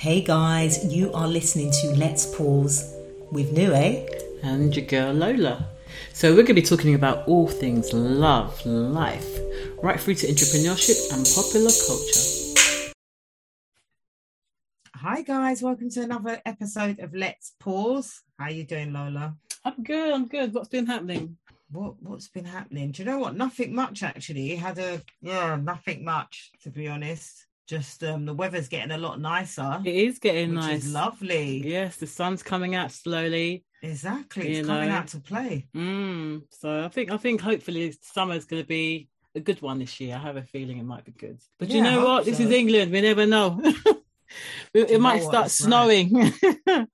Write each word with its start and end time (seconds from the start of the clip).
Hey 0.00 0.22
guys, 0.22 0.82
you 0.90 1.12
are 1.12 1.28
listening 1.28 1.70
to 1.72 1.88
Let's 1.88 2.24
Pause 2.34 2.90
with 3.32 3.52
Nue. 3.52 4.06
and 4.42 4.74
your 4.74 4.86
girl 4.86 5.12
Lola. 5.12 5.68
So 6.14 6.30
we're 6.30 6.36
going 6.36 6.46
to 6.46 6.54
be 6.54 6.62
talking 6.62 6.94
about 6.94 7.28
all 7.28 7.46
things 7.46 7.92
love, 7.92 8.64
life, 8.64 9.28
right 9.82 10.00
through 10.00 10.14
to 10.14 10.26
entrepreneurship 10.26 11.12
and 11.12 11.28
popular 11.34 11.70
culture. 11.86 12.94
Hi 14.96 15.20
guys, 15.20 15.60
welcome 15.62 15.90
to 15.90 16.00
another 16.00 16.40
episode 16.46 16.98
of 17.00 17.14
Let's 17.14 17.52
Pause. 17.60 18.22
How 18.38 18.46
are 18.46 18.50
you 18.52 18.64
doing, 18.64 18.94
Lola? 18.94 19.36
I'm 19.66 19.82
good. 19.82 20.14
I'm 20.14 20.28
good. 20.28 20.54
What's 20.54 20.70
been 20.70 20.86
happening? 20.86 21.36
What 21.70 22.02
what's 22.02 22.28
been 22.28 22.46
happening? 22.46 22.92
Do 22.92 23.02
you 23.02 23.06
know 23.06 23.18
what? 23.18 23.36
Nothing 23.36 23.74
much 23.74 24.02
actually. 24.02 24.56
Had 24.56 24.78
a 24.78 25.02
yeah, 25.20 25.56
nothing 25.56 26.06
much 26.06 26.52
to 26.62 26.70
be 26.70 26.88
honest. 26.88 27.44
Just 27.70 28.02
um 28.02 28.26
the 28.26 28.34
weather's 28.34 28.66
getting 28.66 28.90
a 28.90 28.98
lot 28.98 29.20
nicer. 29.20 29.80
It 29.84 29.94
is 29.94 30.18
getting 30.18 30.54
nice. 30.54 30.86
is 30.86 30.92
lovely. 30.92 31.62
Yes, 31.64 31.98
the 31.98 32.06
sun's 32.08 32.42
coming 32.42 32.74
out 32.74 32.90
slowly. 32.90 33.64
Exactly. 33.80 34.48
It's 34.48 34.58
You 34.58 34.64
coming 34.66 34.90
out 34.90 35.06
to 35.08 35.20
play. 35.20 35.68
Mm, 35.72 36.42
so 36.50 36.84
I 36.84 36.88
think 36.88 37.12
I 37.12 37.16
think 37.16 37.40
hopefully 37.40 37.94
summer's 38.02 38.44
going 38.44 38.60
to 38.60 38.66
be 38.66 39.08
a 39.36 39.40
good 39.40 39.62
one 39.62 39.78
this 39.78 40.00
year. 40.00 40.16
I 40.16 40.18
have 40.18 40.36
a 40.36 40.42
feeling 40.42 40.78
it 40.78 40.84
might 40.84 41.04
be 41.04 41.12
good. 41.12 41.38
But 41.60 41.68
you 41.68 41.80
Yeah, 41.80 41.90
I 41.90 41.94
know 41.94 42.04
what? 42.06 42.24
This 42.24 42.40
is. 42.40 42.50
England. 42.50 42.90
We 42.90 43.02
never 43.02 43.24
know. 43.24 43.60
it 44.74 44.90
it 44.90 45.00
might 45.00 45.22
know 45.22 45.28
start 45.28 45.42
right. 45.42 45.50
snowing. 45.52 46.32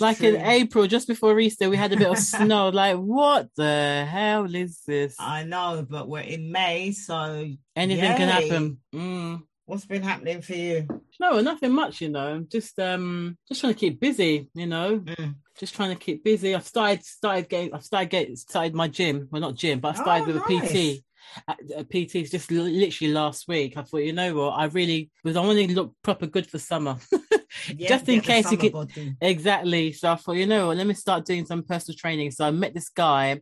Like 0.00 0.20
in. 0.22 0.36
April, 0.36 0.86
just 0.86 1.08
before 1.08 1.38
Easter, 1.40 1.68
we 1.68 1.76
had 1.76 1.92
a 1.92 1.96
bit 1.96 2.08
of 2.08 2.18
snow. 2.36 2.68
Like, 2.68 2.96
what 2.96 3.48
the 3.56 4.06
hell 4.08 4.54
is 4.54 4.80
this? 4.86 5.16
I 5.18 5.44
know, 5.44 5.84
but 5.88 6.08
we're 6.08 6.20
in 6.20 6.52
May, 6.52 6.92
so 6.92 7.48
Anything 7.74 8.16
can 8.16 8.28
happen. 8.28 8.78
Mm. 8.94 9.42
What's 9.68 9.84
been 9.84 10.02
happening 10.02 10.40
for 10.40 10.54
you? 10.54 10.88
No, 11.20 11.42
nothing 11.42 11.72
much, 11.74 12.00
you 12.00 12.08
know. 12.08 12.42
Just 12.50 12.78
um, 12.78 13.36
just 13.46 13.60
trying 13.60 13.74
to 13.74 13.78
keep 13.78 14.00
busy, 14.00 14.48
you 14.54 14.66
know. 14.66 15.00
Mm. 15.00 15.34
Just 15.58 15.74
trying 15.74 15.90
to 15.90 16.02
keep 16.02 16.24
busy. 16.24 16.54
I've 16.54 16.64
started 16.66 17.04
started 17.04 17.50
getting. 17.50 17.74
I've 17.74 17.84
started 17.84 18.08
getting 18.08 18.36
started 18.36 18.74
my 18.74 18.88
gym. 18.88 19.28
Well, 19.30 19.42
not 19.42 19.56
gym, 19.56 19.80
but 19.80 19.98
I 19.98 20.00
started 20.02 20.22
Oh, 20.24 20.26
with 20.32 20.36
a 20.42 20.52
nice. 20.54 20.72
PT. 20.72 21.04
A, 21.76 21.84
PT 21.84 22.16
is 22.16 22.30
just 22.30 22.50
literally 22.50 23.12
last 23.12 23.46
week. 23.46 23.76
I 23.76 23.82
thought, 23.82 23.98
you 23.98 24.14
know 24.14 24.34
what, 24.34 24.52
I 24.52 24.64
really 24.64 25.10
because 25.22 25.36
I 25.36 25.40
want 25.44 25.58
to 25.58 25.74
look 25.74 25.92
proper 26.02 26.26
good 26.26 26.48
for 26.48 26.58
summer. 26.58 26.96
Yeah, 27.76 27.88
Just 27.88 28.08
in 28.08 28.20
case 28.20 28.50
you 28.52 28.56
could- 28.58 28.72
body. 28.72 29.14
exactly. 29.20 29.92
So 29.92 30.12
I 30.12 30.16
thought, 30.16 30.32
you 30.36 30.46
know 30.46 30.68
what, 30.68 30.76
let 30.76 30.86
me 30.86 30.94
start 30.94 31.24
doing 31.24 31.44
some 31.44 31.62
personal 31.62 31.96
training. 31.98 32.30
So 32.30 32.46
I 32.46 32.50
met 32.50 32.72
this 32.74 32.88
guy 32.90 33.40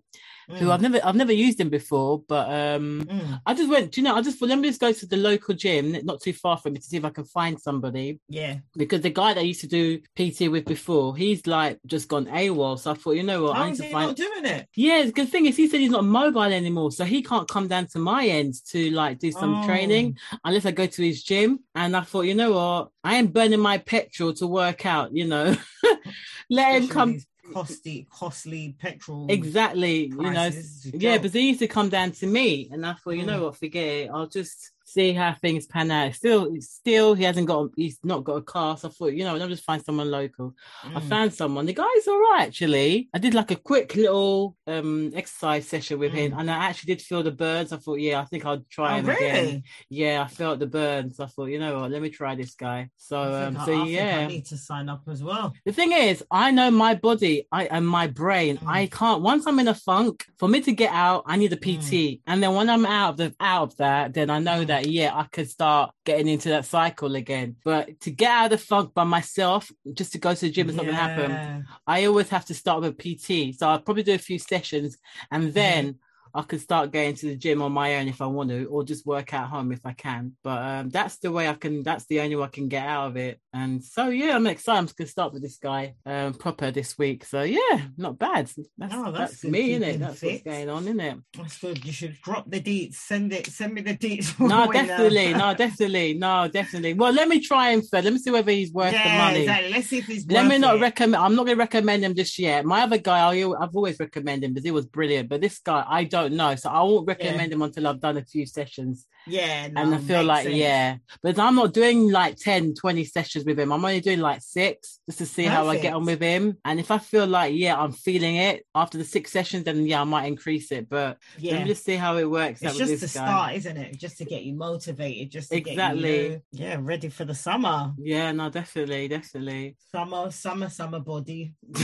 who 0.59 0.67
Mm, 0.67 0.71
I've 0.71 0.81
never 0.81 1.01
I've 1.05 1.17
never 1.17 1.33
used 1.33 1.61
him 1.61 1.69
before, 1.71 2.23
but 2.29 2.49
um 2.51 3.07
mm, 3.09 3.41
I 3.47 3.55
just 3.55 3.69
went, 3.71 3.93
do 3.93 4.01
you 4.01 4.05
know, 4.05 4.15
I 4.15 4.23
just 4.23 4.39
thought, 4.39 4.49
let 4.49 4.59
me 4.59 4.69
just 4.69 4.81
go 4.81 4.93
to 4.93 5.07
the 5.07 5.17
local 5.17 5.55
gym, 5.55 5.93
not 6.05 6.21
too 6.21 6.33
far 6.33 6.57
from 6.57 6.75
me, 6.75 6.79
to 6.81 6.85
see 6.87 6.97
if 6.97 7.05
I 7.05 7.11
can 7.11 7.25
find 7.25 7.61
somebody. 7.61 8.21
yeah. 8.29 8.57
Because 8.77 9.01
the 9.01 9.11
guy 9.11 9.33
that 9.35 9.41
I 9.41 9.45
used 9.45 9.63
to 9.63 9.67
do 9.67 9.99
PT 10.17 10.49
with 10.51 10.67
before, 10.67 11.17
he's 11.17 11.47
like 11.47 11.79
just 11.87 12.09
gone 12.09 12.27
AWOL. 12.27 12.79
So 12.79 12.91
I 12.91 12.95
thought, 12.95 13.13
you 13.17 13.23
know 13.23 13.43
what, 13.45 13.57
I 13.57 13.61
How 13.61 13.65
need 13.67 13.73
is 13.73 13.79
to 13.79 13.85
he 13.85 13.91
find. 13.93 14.09
not 14.09 14.17
doing 14.17 14.45
it? 14.45 14.69
Yeah, 14.75 15.03
the 15.05 15.13
good 15.13 15.31
thing 15.31 15.47
is 15.47 15.57
he 15.57 15.69
said 15.69 15.81
he's 15.81 15.91
not 15.91 16.05
mobile 16.05 16.43
anymore, 16.43 16.93
so 16.93 17.05
he 17.05 17.23
can't 17.23 17.49
come 17.49 17.67
down 17.67 17.87
to 17.89 17.99
my 17.99 18.27
end 18.27 18.55
to 18.73 18.91
like 18.91 19.19
do 19.19 19.33
some 19.33 19.55
Oh. 19.57 19.67
training 19.67 20.19
unless 20.45 20.67
I 20.67 20.71
go 20.73 20.85
to 20.87 21.03
his 21.03 21.23
gym. 21.23 21.61
And 21.75 21.97
I 21.97 22.03
thought, 22.03 22.23
you 22.23 22.35
know 22.35 22.53
what, 22.53 22.89
I 23.03 23.17
ain't 23.17 23.33
burning 23.33 23.61
my 23.61 23.79
petrol 23.79 24.35
to 24.35 24.47
work 24.47 24.85
out, 24.85 25.15
you 25.17 25.27
know. 25.27 25.57
Let 26.51 26.75
him 26.77 26.89
come 26.89 27.19
costly, 27.53 28.07
costly 28.11 28.75
petrol. 28.79 29.27
exactly, 29.31 30.07
you 30.07 30.31
know. 30.31 30.47
prices. 30.47 30.87
It's 30.87 30.95
a 30.95 30.99
Yeah, 30.99 31.19
but 31.19 31.33
they 31.33 31.41
used 31.41 31.61
to 31.61 31.69
come 31.69 31.89
down 31.89 32.13
to 32.13 32.27
me, 32.27 32.69
and 32.73 32.85
I 32.87 32.95
thought, 32.95 33.11
you 33.13 33.25
know 33.25 33.41
Mm. 33.41 33.45
what, 33.45 33.57
forget 33.57 33.85
it. 33.87 34.11
I'll 34.13 34.27
just 34.27 34.73
see 34.97 35.13
how 35.13 35.35
things 35.35 35.67
pan 35.67 35.91
out. 35.91 36.15
Still, 36.15 36.43
still, 36.61 37.15
he 37.15 37.25
hasn't 37.25 37.47
got, 37.47 37.69
he's 37.77 37.99
not 38.03 38.25
got 38.25 38.37
a 38.37 38.43
car. 38.43 38.77
So 38.79 38.89
I 38.89 38.91
thought, 38.91 39.13
you 39.19 39.25
know, 39.25 39.37
I'll 39.37 39.49
just 39.57 39.65
find 39.71 39.85
someone 39.85 40.11
local. 40.11 40.55
I 40.83 41.01
Mm. 41.01 41.09
found 41.13 41.35
someone. 41.41 41.67
The 41.67 41.75
guy's 41.75 42.09
all 42.09 42.19
right, 42.29 42.45
actually. 42.49 43.09
I 43.15 43.19
did 43.19 43.35
like 43.35 43.51
a 43.51 43.57
quick 43.57 43.95
little 43.95 44.57
um 44.67 45.13
exercise 45.15 45.65
session 45.69 45.99
with 45.99 46.13
him, 46.13 46.33
Mm. 46.33 46.39
and 46.41 46.51
I 46.51 46.57
actually 46.69 46.95
did 46.95 47.03
feel 47.09 47.23
the 47.23 47.31
burns. 47.45 47.73
I 47.73 47.77
thought, 47.77 48.01
yeah, 48.09 48.21
I 48.23 48.25
think 48.25 48.45
I'll 48.47 48.65
try 48.71 48.95
Oh, 48.95 48.97
him 49.01 49.07
really? 49.07 49.27
again. 49.27 49.63
Yeah, 49.91 50.17
I 50.27 50.29
felt 50.29 50.59
the 50.61 50.67
burns. 50.81 51.21
I 51.21 51.27
thought, 51.27 51.47
you 51.53 51.59
know 51.59 51.73
what, 51.81 51.91
let 51.91 52.01
me 52.03 52.11
try 52.11 52.35
this 52.35 52.55
guy. 52.55 52.89
So, 52.97 53.19
um, 53.21 53.57
I- 53.59 53.67
so 53.67 53.73
I 53.83 53.87
yeah. 53.87 54.19
I 54.21 54.27
need 54.27 54.47
to 54.47 54.57
sign 54.57 54.89
up 54.89 55.03
as 55.15 55.23
well. 55.23 55.53
The 55.67 55.73
thing 55.73 55.93
is, 55.93 56.25
I 56.31 56.51
know 56.51 56.71
my 56.87 56.95
body, 57.09 57.35
I 57.53 57.63
and 57.77 57.87
my 57.99 58.07
brain. 58.07 58.57
Mm. 58.59 58.67
I 58.79 58.87
can't. 58.87 59.21
Once 59.23 59.47
I'm 59.47 59.59
in 59.59 59.69
a 59.69 59.75
funk, 59.89 60.25
for 60.41 60.49
me 60.49 60.59
to 60.63 60.73
get 60.73 60.93
out, 60.93 61.23
I 61.27 61.37
need 61.37 61.53
a 61.53 61.57
PT. 61.67 62.21
And 62.27 62.43
then 62.43 62.55
when 62.55 62.69
I'm 62.71 62.87
out 62.87 63.11
of 63.11 63.17
the 63.19 63.35
out 63.41 63.65
of 63.73 63.77
that, 63.77 64.15
then 64.15 64.31
I 64.31 64.39
know 64.39 64.65
Mm. 64.65 64.67
That 64.87 64.93
yeah, 64.93 65.15
I 65.15 65.25
could 65.25 65.51
start 65.51 65.93
getting 66.05 66.29
into 66.29 66.49
that 66.51 66.65
cycle 66.65 67.15
again. 67.17 67.57
But 67.65 68.01
to 68.01 68.11
get 68.11 68.31
out 68.31 68.45
of 68.47 68.51
the 68.53 68.59
funk 68.59 68.95
by 68.95 69.05
myself, 69.05 69.71
just 69.93 70.13
to 70.13 70.19
go 70.19 70.35
to 70.35 70.41
the 70.41 70.51
gym, 70.51 70.69
is 70.69 70.77
not 70.77 70.87
gonna 70.87 70.97
happen. 70.97 71.67
I 71.87 72.05
always 72.07 72.29
have 72.31 72.45
to 72.47 72.55
start 72.55 72.83
with 72.83 72.95
a 72.99 73.51
PT. 73.51 73.59
So 73.59 73.69
I'll 73.69 73.81
probably 73.81 74.03
do 74.03 74.15
a 74.15 74.19
few 74.19 74.39
sessions, 74.39 74.99
and 75.31 75.45
mm-hmm. 75.45 75.53
then. 75.53 75.99
I 76.37 76.43
could 76.43 76.61
start 76.61 76.93
going 76.93 77.15
to 77.17 77.27
the 77.27 77.37
gym 77.37 77.63
on 77.63 77.73
my 77.73 77.97
own 77.97 78.09
if 78.09 78.21
I 78.21 78.27
want 78.27 78.51
to, 78.51 78.65
or 78.67 78.85
just 78.85 79.07
work 79.07 79.33
at 79.33 79.47
home 79.49 79.73
if 79.73 79.85
I 79.85 79.93
can. 79.93 80.37
But 80.45 80.63
um, 80.63 80.91
that's 80.91 81.17
the 81.19 81.33
way 81.33 81.49
I 81.49 81.55
can. 81.55 81.83
That's 81.83 82.07
the 82.07 82.21
only 82.21 82.37
way 82.37 82.45
I 82.45 82.49
can 82.49 82.69
get 82.69 82.87
out 82.87 83.09
of 83.09 83.17
it. 83.17 83.41
And 83.53 83.83
so 83.83 84.09
yeah, 84.09 84.35
I'm 84.37 84.47
excited. 84.47 84.79
I'm 84.79 84.85
just 84.87 84.97
gonna 84.99 85.09
start 85.09 85.33
with 85.33 85.43
this 85.43 85.57
guy 85.57 85.95
um, 86.05 86.35
proper 86.35 86.71
this 86.71 86.99
week. 86.99 87.25
So 87.25 87.43
yeah, 87.43 87.87
not 87.97 88.19
bad. 88.19 88.51
That's 88.79 88.95
Oh, 88.95 89.11
that's, 89.13 89.33
that's 89.41 89.45
me, 89.45 89.63
Keeping 89.79 89.83
innit? 89.83 89.99
That's 89.99 90.21
fit. 90.21 90.33
what's 90.33 90.43
going 90.45 90.69
on, 90.69 90.85
innit? 90.85 91.23
That's 91.37 91.59
good. 91.59 91.85
You 91.85 91.93
should 91.93 92.17
drop 92.23 92.51
the 92.51 92.61
deets. 92.61 92.95
Send 92.97 93.33
it. 93.33 93.47
Send 93.47 93.75
me 93.75 93.81
the 93.83 93.97
deets. 93.97 94.35
No, 94.47 94.71
definitely, 94.71 95.35
no, 95.43 95.55
definitely, 95.55 96.15
no, 96.15 96.49
definitely. 96.49 96.95
Well, 96.95 97.13
let 97.13 97.29
me 97.29 97.41
try 97.41 97.71
him 97.71 97.81
first. 97.81 98.05
Let 98.05 98.13
me 98.13 98.19
see 98.19 98.31
whether 98.31 98.53
he's 98.53 98.73
worth 98.73 98.93
the 98.93 98.99
money. 98.99 99.41
exactly. 99.41 99.73
Let's 99.73 99.89
see 99.89 99.99
if 99.99 100.07
he's. 100.07 100.27
Let 100.27 100.47
me 100.47 100.59
not 100.59 100.77
it. 100.77 100.81
recommend. 100.81 101.17
I'm 101.23 101.35
not 101.35 101.47
going 101.47 101.57
to 101.57 101.61
recommend 101.61 102.05
him 102.05 102.15
just 102.15 102.39
yet. 102.39 102.65
My 102.65 102.83
other 102.83 102.99
guy, 102.99 103.19
I, 103.19 103.53
I've 103.61 103.75
always 103.75 103.99
recommended 103.99 104.47
him 104.47 104.53
because 104.55 104.65
he 104.65 104.71
was 104.71 104.87
brilliant. 104.87 105.29
But 105.29 105.41
this 105.41 105.59
guy, 105.59 105.85
I 105.89 106.05
don't 106.05 106.26
know, 106.29 106.55
so 106.55 106.71
I 106.71 106.83
won't 106.83 107.07
recommend 107.07 107.53
them 107.53 107.63
until 107.63 107.87
I've 107.87 108.01
done 108.01 108.17
a 108.17 108.25
few 108.25 108.47
sessions. 108.47 109.07
Yeah, 109.27 109.69
no, 109.69 109.83
and 109.83 109.95
I 109.95 109.99
feel 109.99 110.23
like, 110.23 110.45
sense. 110.45 110.57
yeah, 110.57 110.97
but 111.23 111.39
I'm 111.39 111.55
not 111.57 111.73
doing 111.75 112.11
like 112.11 112.37
10, 112.37 112.75
20 112.75 113.05
sessions 113.05 113.45
with 113.45 113.59
him. 113.59 113.73
I'm 113.73 113.85
only 113.85 114.01
doing 114.01 114.21
like 114.21 114.41
six 114.43 115.01
just 115.07 115.19
to 115.19 115.27
see 115.27 115.45
how 115.45 115.69
I 115.69 115.79
get 115.79 115.95
on 115.95 116.05
with 116.05 116.21
him. 116.21 116.57
And 116.65 116.79
if 116.79 116.91
I 116.91 116.99
feel 116.99 117.27
like, 117.27 117.55
yeah, 117.55 117.77
I'm 117.77 117.93
feeling 117.93 118.37
it 118.37 118.65
after 118.75 118.99
the 118.99 119.05
six 119.05 119.33
sessions, 119.33 119.65
then 119.65 119.87
yeah, 119.87 120.01
I 120.01 120.05
might 120.05 120.27
increase 120.27 120.71
it. 120.73 120.89
But 120.89 121.19
let 121.37 121.43
yeah. 121.43 121.59
me 121.63 121.65
just 121.69 121.85
see 121.85 121.97
how 121.97 122.17
it 122.17 122.31
works 122.31 122.63
It's 122.63 122.77
just 122.79 123.01
to 123.01 123.09
start, 123.09 123.55
isn't 123.55 123.77
it? 123.77 123.99
Just 123.99 124.19
to 124.19 124.25
get 124.25 124.43
you 124.45 124.55
motivated, 124.55 125.31
just 125.31 125.51
to 125.51 125.57
Exactly. 125.57 126.03
get 126.03 126.31
you, 126.31 126.43
yeah, 126.53 126.77
ready 126.81 127.09
for 127.09 127.25
the 127.25 127.35
summer, 127.35 127.93
Yeah, 127.99 128.33
no, 128.33 128.49
definitely, 128.51 129.09
definitely. 129.09 129.77
summer, 129.93 130.31
summer, 130.31 130.69
summer 130.69 131.01
body. 131.01 131.55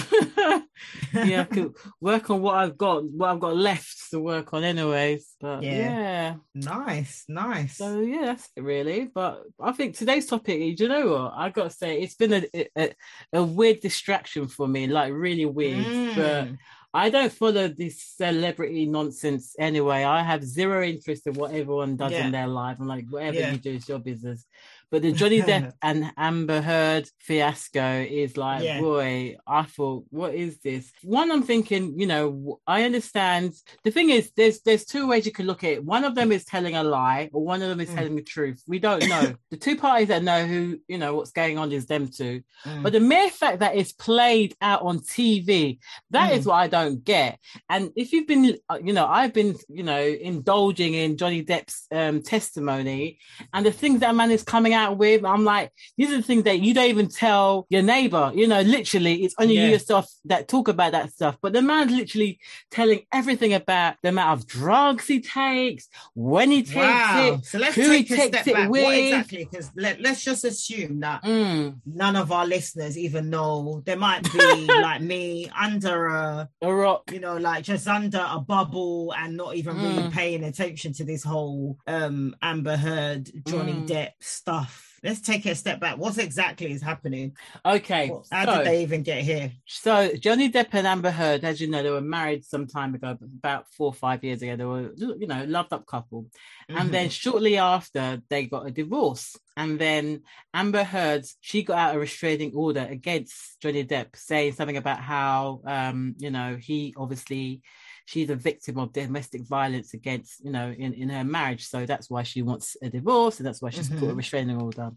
yeah, 1.12 1.40
I 1.42 1.44
could 1.50 1.74
work 2.00 2.30
on 2.30 2.40
what 2.42 2.56
I've 2.56 2.76
got, 2.76 3.04
what 3.04 3.30
I've 3.30 3.40
got 3.40 3.56
left 3.56 4.10
to 4.10 4.20
work 4.20 4.52
on, 4.54 4.64
anyways. 4.64 5.36
But 5.40 5.62
Yeah. 5.62 5.76
yeah. 5.76 6.34
nice, 6.54 7.24
nice. 7.32 7.76
So 7.76 8.00
yeah, 8.00 8.26
that's 8.26 8.48
it 8.56 8.62
really. 8.62 9.10
But 9.12 9.42
I 9.60 9.72
think 9.72 9.96
today's 9.96 10.26
topic, 10.26 10.78
you 10.80 10.88
know 10.88 11.06
what? 11.12 11.32
I 11.36 11.50
gotta 11.50 11.70
say, 11.70 12.00
it's 12.00 12.14
been 12.14 12.32
a 12.32 12.44
a, 12.76 12.94
a 13.32 13.42
weird 13.42 13.80
distraction 13.80 14.46
for 14.48 14.66
me, 14.68 14.86
like 14.86 15.12
really 15.12 15.46
weird. 15.46 15.84
But 16.16 16.44
Mm. 16.48 16.58
I 16.94 17.08
don't 17.08 17.32
follow 17.32 17.68
this 17.68 18.02
celebrity 18.02 18.84
nonsense 18.84 19.56
anyway. 19.58 20.04
I 20.04 20.22
have 20.22 20.44
zero 20.44 20.84
interest 20.84 21.26
in 21.26 21.32
what 21.34 21.52
everyone 21.52 21.96
does 21.96 22.12
Yeah. 22.12 22.26
in 22.26 22.32
their 22.32 22.46
life. 22.46 22.76
I'm 22.78 22.86
like, 22.86 23.06
whatever 23.08 23.38
Yeah. 23.38 23.52
you 23.52 23.56
do 23.58 23.70
is 23.72 23.88
your 23.88 23.98
business. 23.98 24.44
But 24.92 25.02
the 25.02 25.10
Johnny 25.10 25.40
Depp 25.50 25.72
and 25.82 26.12
Amber 26.18 26.60
Heard 26.60 27.08
fiasco 27.18 28.06
is 28.08 28.36
like, 28.36 28.62
Yeah. 28.62 28.78
boy, 28.78 29.36
I 29.46 29.62
thought, 29.64 30.04
what 30.10 30.34
is 30.34 30.58
this? 30.60 30.92
One, 31.02 31.32
I'm 31.32 31.42
thinking, 31.42 31.98
you 31.98 32.06
know, 32.06 32.60
I 32.66 32.84
understand. 32.84 33.54
The 33.84 33.90
thing 33.90 34.10
is, 34.10 34.30
there's 34.36 34.60
there's 34.60 34.84
two 34.84 35.08
ways 35.08 35.24
you 35.24 35.32
can 35.32 35.46
look 35.46 35.64
at 35.64 35.72
it. 35.72 35.84
One 35.84 36.04
of 36.04 36.14
them 36.14 36.30
is 36.30 36.44
telling 36.44 36.76
a 36.76 36.84
lie, 36.84 37.30
or 37.32 37.42
one 37.42 37.62
of 37.62 37.70
them 37.70 37.80
is 37.80 37.88
Mm. 37.88 37.94
telling 37.96 38.16
the 38.16 38.22
truth. 38.22 38.62
We 38.68 38.78
don't 38.78 39.08
know. 39.08 39.34
the 39.50 39.56
two 39.56 39.76
parties 39.76 40.08
that 40.08 40.22
know 40.22 40.44
who, 40.46 40.78
you 40.86 40.98
know, 40.98 41.14
what's 41.14 41.32
going 41.32 41.56
on 41.58 41.72
is 41.72 41.86
them 41.86 42.08
two. 42.08 42.42
Mm. 42.66 42.82
But 42.82 42.92
the 42.92 43.00
mere 43.00 43.30
fact 43.30 43.60
that 43.60 43.74
it's 43.76 43.92
played 43.92 44.54
out 44.60 44.82
on 44.82 44.98
TV, 45.00 45.78
that 46.10 46.32
is 46.34 46.44
Mm. 46.44 46.48
what 46.48 46.56
I 46.56 46.68
don't 46.68 47.02
get. 47.02 47.38
And 47.70 47.90
if 47.96 48.12
you've 48.12 48.26
been, 48.26 48.58
uh, 48.68 48.78
you 48.84 48.92
know, 48.92 49.06
I've 49.06 49.32
been, 49.32 49.56
you 49.70 49.84
know, 49.84 50.02
indulging 50.02 50.92
in 50.94 51.16
Johnny 51.16 51.42
Depp's 51.42 51.86
um, 51.90 52.20
testimony 52.22 53.18
and 53.54 53.64
the 53.64 53.72
things 53.72 54.00
that 54.00 54.14
man 54.14 54.30
is 54.30 54.42
coming 54.42 54.74
out 54.74 54.81
with, 54.90 55.24
I'm 55.24 55.44
like, 55.44 55.70
these 55.96 56.10
are 56.10 56.16
the 56.16 56.22
things 56.22 56.44
that 56.44 56.60
you 56.60 56.74
don't 56.74 56.88
even 56.90 57.08
tell 57.08 57.66
your 57.70 57.82
neighbor. 57.82 58.32
You 58.34 58.46
know, 58.48 58.60
literally, 58.62 59.24
it's 59.24 59.34
only 59.38 59.54
Yeah. 59.54 59.66
you 59.66 59.72
yourself 59.72 60.08
that 60.26 60.48
talk 60.48 60.68
about 60.68 60.92
that 60.92 61.12
stuff. 61.12 61.36
But 61.40 61.52
the 61.52 61.62
man's 61.62 61.92
literally 61.92 62.38
telling 62.70 63.00
everything 63.12 63.54
about 63.54 63.94
the 64.02 64.08
amount 64.10 64.40
of 64.40 64.46
drugs 64.46 65.06
he 65.06 65.20
takes, 65.20 65.88
when 66.14 66.50
he 66.50 66.62
takes 66.62 66.74
wow. 66.76 67.34
it. 67.34 67.44
So 67.44 67.58
let's 67.58 67.74
who 67.76 67.82
he 67.90 68.04
take 68.04 68.10
a 68.10 68.16
takes 68.16 68.36
step 68.38 68.46
it 68.48 68.54
back. 68.54 68.70
What 68.70 68.88
with. 68.88 69.04
exactly? 69.04 69.48
Because 69.50 69.70
let, 69.76 70.00
let's 70.00 70.22
just 70.24 70.44
assume 70.44 71.00
that 71.00 71.22
Mm, 71.22 71.76
none 71.86 72.16
of 72.16 72.32
our 72.32 72.46
listeners 72.46 72.98
even 72.98 73.30
know. 73.30 73.82
There 73.84 73.96
might 73.96 74.30
be 74.32 74.74
like 74.80 75.00
me 75.02 75.50
under 75.58 76.06
a, 76.06 76.48
a 76.62 76.74
rock. 76.74 77.02
you 77.12 77.20
know, 77.20 77.36
like 77.36 77.64
just 77.64 77.86
under 77.86 78.24
a 78.28 78.40
bubble 78.40 79.12
and 79.16 79.36
not 79.36 79.56
even 79.56 79.76
really 79.76 80.02
Mm. 80.02 80.12
paying 80.12 80.44
attention 80.44 80.92
to 80.94 81.04
this 81.04 81.22
whole 81.22 81.76
um 81.86 82.34
Amber 82.42 82.76
Heard, 82.76 83.30
Johnny 83.46 83.74
Mm. 83.82 83.86
Depp 83.86 84.10
stuff. 84.20 84.71
Let's 85.02 85.20
take 85.20 85.46
a 85.46 85.54
step 85.54 85.80
back. 85.80 85.98
What 85.98 86.16
exactly 86.18 86.70
is 86.72 86.82
happening? 86.82 87.36
Okay, 87.64 88.08
What- 88.08 88.26
How 88.30 88.44
so, 88.44 88.58
did 88.58 88.66
they 88.66 88.82
even 88.82 89.02
get 89.02 89.22
here? 89.22 89.52
so 89.66 90.14
Johnny 90.16 90.50
Depp 90.50 90.68
and 90.72 90.86
Amber 90.86 91.10
Heard, 91.10 91.44
as 91.44 91.60
you 91.60 91.68
know, 91.68 91.82
they 91.82 91.90
were 91.90 92.00
married 92.00 92.44
some 92.44 92.66
time 92.66 92.94
ago, 92.94 93.18
about 93.20 93.66
four 93.72 93.88
or 93.88 93.94
five 93.94 94.22
years 94.22 94.42
ago. 94.42 94.56
They 94.56 94.64
were, 94.64 94.92
you 94.96 95.26
know, 95.26 95.44
loved 95.44 95.72
up 95.72 95.86
couple. 95.86 96.26
And 96.68 96.88
Mhm. 96.88 96.92
then 96.92 97.08
shortly 97.10 97.58
after, 97.58 98.22
they 98.28 98.46
got 98.46 98.66
a 98.66 98.70
divorce. 98.70 99.36
And 99.56 99.78
then 99.78 100.22
Amber 100.54 100.84
Heard, 100.84 101.26
she 101.40 101.62
got 101.62 101.78
out 101.78 101.96
a 101.96 101.98
restraining 101.98 102.52
order 102.54 102.86
against 102.88 103.60
Johnny 103.60 103.84
Depp, 103.84 104.16
saying 104.16 104.52
something 104.54 104.76
about 104.76 105.00
how, 105.00 105.60
um, 105.66 106.14
you 106.18 106.30
know, 106.30 106.56
he 106.56 106.94
obviously, 106.96 107.60
she's 108.06 108.30
a 108.30 108.36
victim 108.36 108.78
of 108.78 108.92
domestic 108.92 109.42
violence 109.42 109.94
against, 109.94 110.44
you 110.44 110.50
know, 110.50 110.70
in, 110.76 110.92
in 110.94 111.08
her 111.08 111.24
marriage. 111.24 111.66
So 111.68 111.86
that's 111.86 112.10
why 112.10 112.22
she 112.22 112.42
wants 112.42 112.76
a 112.82 112.88
divorce, 112.88 113.38
and 113.38 113.46
that's 113.46 113.62
why 113.62 113.70
she's 113.70 113.88
put 113.88 114.02
a 114.10 114.12
Mhm. 114.12 114.16
restraining 114.16 114.60
order. 114.60 114.90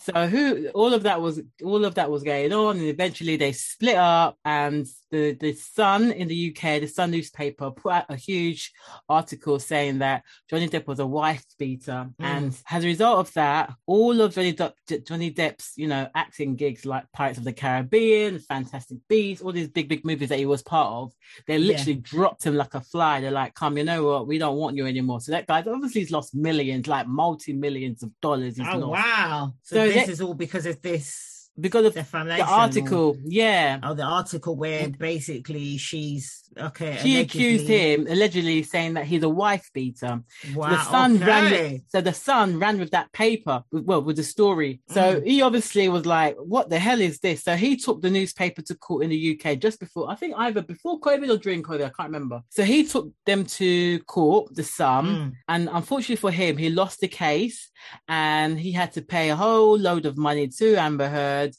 So 0.00 0.26
who 0.26 0.68
all 0.68 0.94
of 0.94 1.02
that 1.02 1.20
was 1.20 1.42
all 1.62 1.84
of 1.84 1.94
that 1.96 2.10
was 2.10 2.22
going 2.22 2.52
on, 2.52 2.78
and 2.78 2.86
eventually 2.86 3.36
they 3.36 3.52
split 3.52 3.96
up. 3.96 4.38
And 4.44 4.86
the 5.10 5.32
the 5.34 5.52
Sun 5.52 6.12
in 6.12 6.26
the 6.28 6.50
UK, 6.50 6.80
the 6.80 6.86
Sun 6.86 7.10
newspaper, 7.10 7.70
put 7.70 7.92
out 7.92 8.06
a 8.08 8.16
huge 8.16 8.72
article 9.10 9.58
saying 9.58 9.98
that 9.98 10.22
Johnny 10.48 10.68
Depp 10.68 10.86
was 10.86 11.00
a 11.00 11.06
wife 11.06 11.44
beater, 11.58 12.08
mm. 12.08 12.24
and 12.24 12.56
as 12.70 12.84
a 12.84 12.86
result 12.86 13.18
of 13.18 13.34
that, 13.34 13.74
all 13.86 14.18
of 14.22 14.34
Johnny 14.34 14.54
Depp, 14.54 14.72
Johnny 15.06 15.30
Depp's 15.32 15.72
you 15.76 15.86
know 15.86 16.08
acting 16.14 16.56
gigs 16.56 16.86
like 16.86 17.04
Pirates 17.12 17.38
of 17.38 17.44
the 17.44 17.52
Caribbean, 17.52 18.38
Fantastic 18.38 18.98
Beasts, 19.08 19.42
all 19.42 19.52
these 19.52 19.68
big 19.68 19.88
big 19.88 20.04
movies 20.06 20.30
that 20.30 20.38
he 20.38 20.46
was 20.46 20.62
part 20.62 20.88
of, 20.88 21.12
they 21.46 21.58
Yeah. 21.58 21.72
literally 21.72 22.00
dropped 22.00 22.44
him 22.44 22.56
like 22.56 22.74
a 22.74 22.80
fly. 22.80 23.20
They're 23.20 23.30
like, 23.30 23.54
"Come, 23.54 23.76
you 23.76 23.84
know 23.84 24.04
what? 24.04 24.26
We 24.26 24.38
don't 24.38 24.56
want 24.56 24.76
you 24.76 24.86
anymore." 24.86 25.20
So 25.20 25.32
that 25.32 25.46
guy 25.46 25.58
obviously 25.66 26.00
he's 26.00 26.10
lost 26.10 26.34
millions, 26.34 26.86
like 26.86 27.06
multi 27.06 27.52
millions 27.52 28.02
of 28.02 28.10
dollars. 28.22 28.56
He's 28.56 28.66
Oh 28.66 28.78
lost 28.78 29.02
wow! 29.02 29.54
So, 29.62 29.76
So 29.76 29.89
this 29.94 30.06
that- 30.06 30.12
is 30.12 30.20
all 30.20 30.34
because 30.34 30.66
of 30.66 30.80
this 30.82 31.29
because 31.58 31.86
of 31.86 31.94
the 31.94 32.06
or- 32.40 32.44
article. 32.44 33.16
Yeah. 33.24 33.78
Oh, 33.82 33.94
the 33.94 34.02
article 34.04 34.56
where 34.56 34.88
basically 34.88 35.76
she's 35.78 36.42
okay. 36.58 36.98
She 37.02 37.20
accused 37.20 37.68
him 37.68 38.06
allegedly 38.08 38.62
saying 38.62 38.94
that 38.94 39.04
he's 39.06 39.22
a 39.22 39.28
wife 39.28 39.70
beater. 39.74 40.22
Wow. 40.54 40.70
the 40.70 40.82
Sun 40.84 41.18
ran 41.20 41.50
with, 41.50 41.82
so 41.88 42.00
the 42.00 42.12
Sun 42.14 42.58
ran 42.58 42.78
with 42.78 42.90
that 42.92 43.12
paper 43.12 43.62
with- 43.72 43.84
well 43.84 44.02
with 44.02 44.16
the 44.16 44.22
story 44.24 44.80
so 44.88 45.20
Mm. 45.20 45.26
he 45.26 45.42
obviously 45.42 45.88
was 45.88 46.06
like 46.06 46.36
what 46.36 46.68
the 46.70 46.78
hell 46.78 47.00
is 47.00 47.18
this 47.20 47.44
so 47.44 47.56
he 47.56 47.76
took 47.76 48.00
the 48.02 48.10
newspaper 48.10 48.62
to 48.62 48.74
court 48.74 49.04
in 49.04 49.10
the 49.10 49.20
uk 49.40 49.58
just 49.58 49.78
before 49.80 50.10
i 50.10 50.14
think 50.14 50.34
either 50.36 50.62
before 50.62 51.00
covid 51.00 51.28
or 51.30 51.36
during 51.38 51.62
covid 51.62 51.80
i 51.84 51.88
can't 51.96 52.08
remember 52.12 52.40
so 52.48 52.62
he 52.64 52.84
took 52.86 53.10
them 53.26 53.44
to 53.44 53.98
court 54.00 54.54
the 54.54 54.62
Sun 54.64 55.06
Mm. 55.06 55.32
and 55.48 55.68
unfortunately 55.72 56.16
for 56.16 56.30
him 56.30 56.56
he 56.56 56.68
lost 56.70 57.00
the 57.00 57.08
case 57.08 57.70
and 58.08 58.58
he 58.58 58.72
had 58.72 58.92
to 58.92 59.02
pay 59.02 59.30
a 59.30 59.36
whole 59.36 59.78
load 59.78 60.04
of 60.06 60.16
money 60.16 60.48
to 60.48 60.74
amber 60.76 61.08
heard 61.08 61.49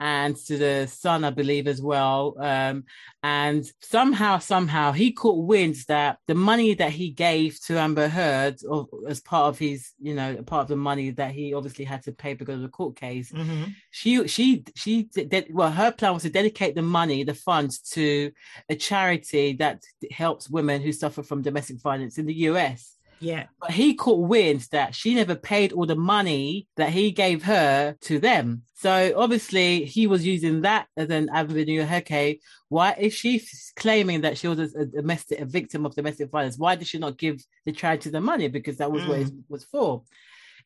and 0.00 0.36
to 0.36 0.56
the 0.56 0.86
Sun, 0.86 1.24
I 1.24 1.30
believe, 1.30 1.66
as 1.66 1.82
well. 1.82 2.36
Um, 2.38 2.84
and 3.22 3.70
somehow, 3.80 4.38
somehow, 4.38 4.92
he 4.92 5.12
caught 5.12 5.44
wind 5.44 5.76
that 5.88 6.18
the 6.26 6.34
money 6.34 6.74
that 6.74 6.92
he 6.92 7.10
gave 7.10 7.60
to 7.62 7.78
Amber 7.78 8.08
Heard, 8.08 8.58
as 9.08 9.20
part 9.20 9.48
of 9.48 9.58
his, 9.58 9.90
you 10.00 10.14
know, 10.14 10.36
part 10.42 10.62
of 10.62 10.68
the 10.68 10.76
money 10.76 11.10
that 11.10 11.32
he 11.32 11.52
obviously 11.54 11.84
had 11.84 12.02
to 12.04 12.12
pay 12.12 12.34
because 12.34 12.56
of 12.56 12.62
the 12.62 12.68
court 12.68 12.96
case, 12.96 13.32
Mhm. 13.32 13.74
she, 13.90 14.26
she, 14.28 14.64
she, 14.76 15.02
did, 15.04 15.48
well, 15.50 15.70
her 15.72 15.90
plan 15.90 16.14
was 16.14 16.22
to 16.22 16.30
dedicate 16.30 16.74
the 16.74 16.82
money, 16.82 17.24
the 17.24 17.34
funds, 17.34 17.80
to 17.80 18.30
a 18.68 18.76
charity 18.76 19.54
that 19.54 19.82
helps 20.12 20.48
women 20.48 20.80
who 20.80 20.92
suffer 20.92 21.22
from 21.22 21.42
domestic 21.42 21.80
violence 21.80 22.18
in 22.18 22.26
the 22.26 22.34
US. 22.34 22.94
Yeah. 23.20 23.46
But 23.60 23.72
he 23.72 23.94
caught 23.94 24.28
wind 24.28 24.66
that 24.72 24.94
she 24.94 25.14
never 25.14 25.34
paid 25.34 25.72
all 25.72 25.86
the 25.86 25.96
money 25.96 26.66
that 26.76 26.90
he 26.90 27.10
gave 27.10 27.42
her 27.44 27.96
to 28.02 28.18
them. 28.18 28.62
So 28.74 29.12
obviously 29.16 29.84
he 29.84 30.06
was 30.06 30.24
using 30.24 30.62
that 30.62 30.86
as 30.96 31.10
an 31.10 31.28
avenue. 31.32 31.82
Okay, 31.82 32.40
why 32.68 32.94
is 32.98 33.12
she 33.12 33.42
claiming 33.76 34.20
that 34.20 34.38
she 34.38 34.46
was 34.46 34.58
a, 34.58 34.80
a 34.80 34.86
domestic, 34.86 35.40
a 35.40 35.44
victim 35.44 35.84
of 35.84 35.94
domestic 35.94 36.30
violence? 36.30 36.58
Why 36.58 36.76
did 36.76 36.86
she 36.86 36.98
not 36.98 37.18
give 37.18 37.42
the 37.64 37.72
charity 37.72 38.10
the 38.10 38.20
money? 38.20 38.48
Because 38.48 38.76
that 38.76 38.92
was 38.92 39.04
what 39.06 39.18
it 39.18 39.28
mm. 39.28 39.42
was 39.48 39.64
for. 39.64 40.04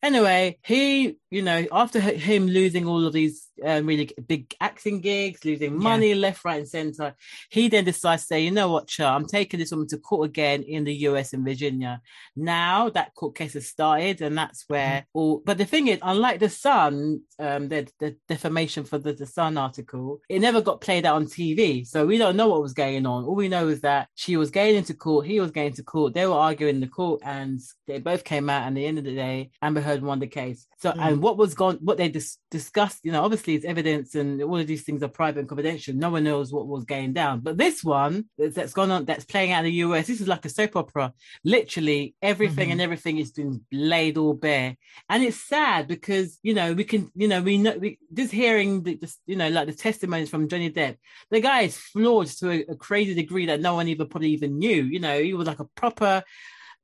Anyway, 0.02 0.58
he, 0.64 1.16
you 1.30 1.42
know, 1.42 1.64
after 1.70 2.00
him 2.00 2.48
losing 2.48 2.88
all 2.88 3.06
of 3.06 3.12
these 3.12 3.48
um, 3.64 3.86
really 3.86 4.10
big 4.26 4.52
acting 4.60 5.00
gigs, 5.00 5.44
losing 5.44 5.78
money 5.78 6.14
left, 6.16 6.44
right, 6.44 6.58
and 6.58 6.68
center, 6.68 7.14
he 7.50 7.68
then 7.68 7.84
decides 7.84 8.22
to 8.22 8.26
say, 8.26 8.40
you 8.40 8.50
know 8.50 8.68
what, 8.68 8.88
Char, 8.88 9.14
I'm 9.14 9.26
taking 9.26 9.60
this 9.60 9.70
woman 9.70 9.86
to 9.88 9.98
court 9.98 10.28
again 10.28 10.64
in 10.64 10.82
the 10.82 10.94
US 11.06 11.32
in 11.32 11.44
Virginia. 11.44 12.00
Now 12.34 12.90
that 12.90 13.14
court 13.14 13.36
case 13.36 13.54
has 13.54 13.68
started, 13.68 14.20
and 14.22 14.36
that's 14.36 14.64
where 14.66 15.06
all. 15.12 15.40
But 15.44 15.58
the 15.58 15.64
thing 15.64 15.86
is, 15.86 16.00
unlike 16.02 16.40
the 16.40 16.48
Sun, 16.48 17.20
um, 17.38 17.68
the, 17.68 17.88
the 18.00 18.16
defamation 18.28 18.82
for 18.82 18.98
the, 18.98 19.12
the 19.12 19.26
Sun 19.26 19.56
article, 19.56 20.20
it 20.28 20.40
never 20.40 20.60
got 20.60 20.80
played 20.80 21.06
out 21.06 21.16
on 21.16 21.26
TV, 21.26 21.86
so 21.86 22.06
we 22.06 22.18
don't 22.18 22.36
know 22.36 22.48
what 22.48 22.62
was 22.62 22.74
going 22.74 23.06
on. 23.06 23.24
All 23.24 23.36
we 23.36 23.48
know 23.48 23.68
is 23.68 23.82
that 23.82 24.08
she 24.16 24.36
was 24.36 24.50
going 24.50 24.74
into 24.74 24.94
court, 24.94 25.26
he 25.26 25.38
was 25.38 25.52
going 25.52 25.74
to 25.74 25.84
court, 25.84 26.14
they 26.14 26.26
were 26.26 26.34
arguing 26.34 26.74
in 26.74 26.80
the 26.80 26.88
court, 26.88 27.20
and 27.24 27.60
they 27.86 28.00
both 28.00 28.24
came 28.24 28.50
out. 28.50 28.66
And 28.66 28.76
at 28.76 28.80
the 28.80 28.86
end 28.86 28.98
of 28.98 29.04
the 29.04 29.14
day, 29.14 29.52
Amber 29.62 29.80
Heard 29.80 29.91
won 30.00 30.20
the 30.20 30.26
case. 30.26 30.66
So, 30.78 30.92
Mm. 30.92 31.00
and 31.00 31.22
what 31.22 31.36
was 31.36 31.54
gone, 31.54 31.78
what 31.82 31.98
they 31.98 32.08
dis- 32.08 32.38
discussed, 32.50 33.00
you 33.04 33.12
know, 33.12 33.22
obviously 33.22 33.54
it's 33.54 33.64
evidence, 33.64 34.14
and 34.14 34.42
all 34.42 34.56
of 34.58 34.66
these 34.66 34.82
things 34.84 35.02
are 35.02 35.08
private 35.08 35.40
and 35.40 35.48
confidential. 35.48 35.94
No 35.94 36.10
one 36.10 36.24
knows 36.24 36.52
what 36.52 36.66
was 36.66 36.84
going 36.84 37.12
down. 37.12 37.40
But 37.40 37.58
this 37.58 37.84
one 37.84 38.26
that's 38.38 38.54
that's 38.54 38.72
gone 38.72 38.90
on, 38.90 39.04
that's 39.04 39.24
playing 39.24 39.52
out 39.52 39.64
in 39.64 39.64
the 39.66 39.72
US, 39.86 40.06
this 40.06 40.20
is 40.20 40.28
like 40.28 40.44
a 40.44 40.48
soap 40.48 40.76
opera. 40.76 41.12
Literally 41.44 42.14
everything 42.22 42.68
Mhm. 42.68 42.72
and 42.72 42.80
everything 42.80 43.16
has 43.18 43.32
been 43.32 43.60
laid 43.72 44.16
all 44.16 44.34
bare, 44.34 44.76
and 45.08 45.22
it's 45.22 45.36
sad 45.36 45.88
because 45.88 46.38
you 46.42 46.54
know 46.54 46.72
we 46.72 46.84
can, 46.84 47.10
you 47.14 47.28
know, 47.28 47.42
we 47.42 47.58
know 47.58 47.76
we 47.76 47.98
just 48.14 48.32
hearing 48.32 48.82
the, 48.82 48.94
the 48.96 49.12
you 49.26 49.36
know 49.36 49.48
like 49.48 49.66
the 49.66 49.74
testimonies 49.74 50.30
from 50.30 50.48
Johnny 50.48 50.70
Depp. 50.70 50.96
The 51.30 51.40
guy 51.40 51.62
is 51.62 51.76
flawed 51.76 52.28
to 52.28 52.50
a, 52.50 52.72
a 52.72 52.76
crazy 52.76 53.14
degree 53.14 53.46
that 53.46 53.60
no 53.60 53.74
one 53.74 53.88
even 53.88 54.06
probably 54.08 54.30
even 54.30 54.58
knew. 54.58 54.84
You 54.84 55.00
know, 55.00 55.20
he 55.20 55.34
was 55.34 55.46
like 55.48 55.60
a 55.60 55.64
proper 55.74 56.22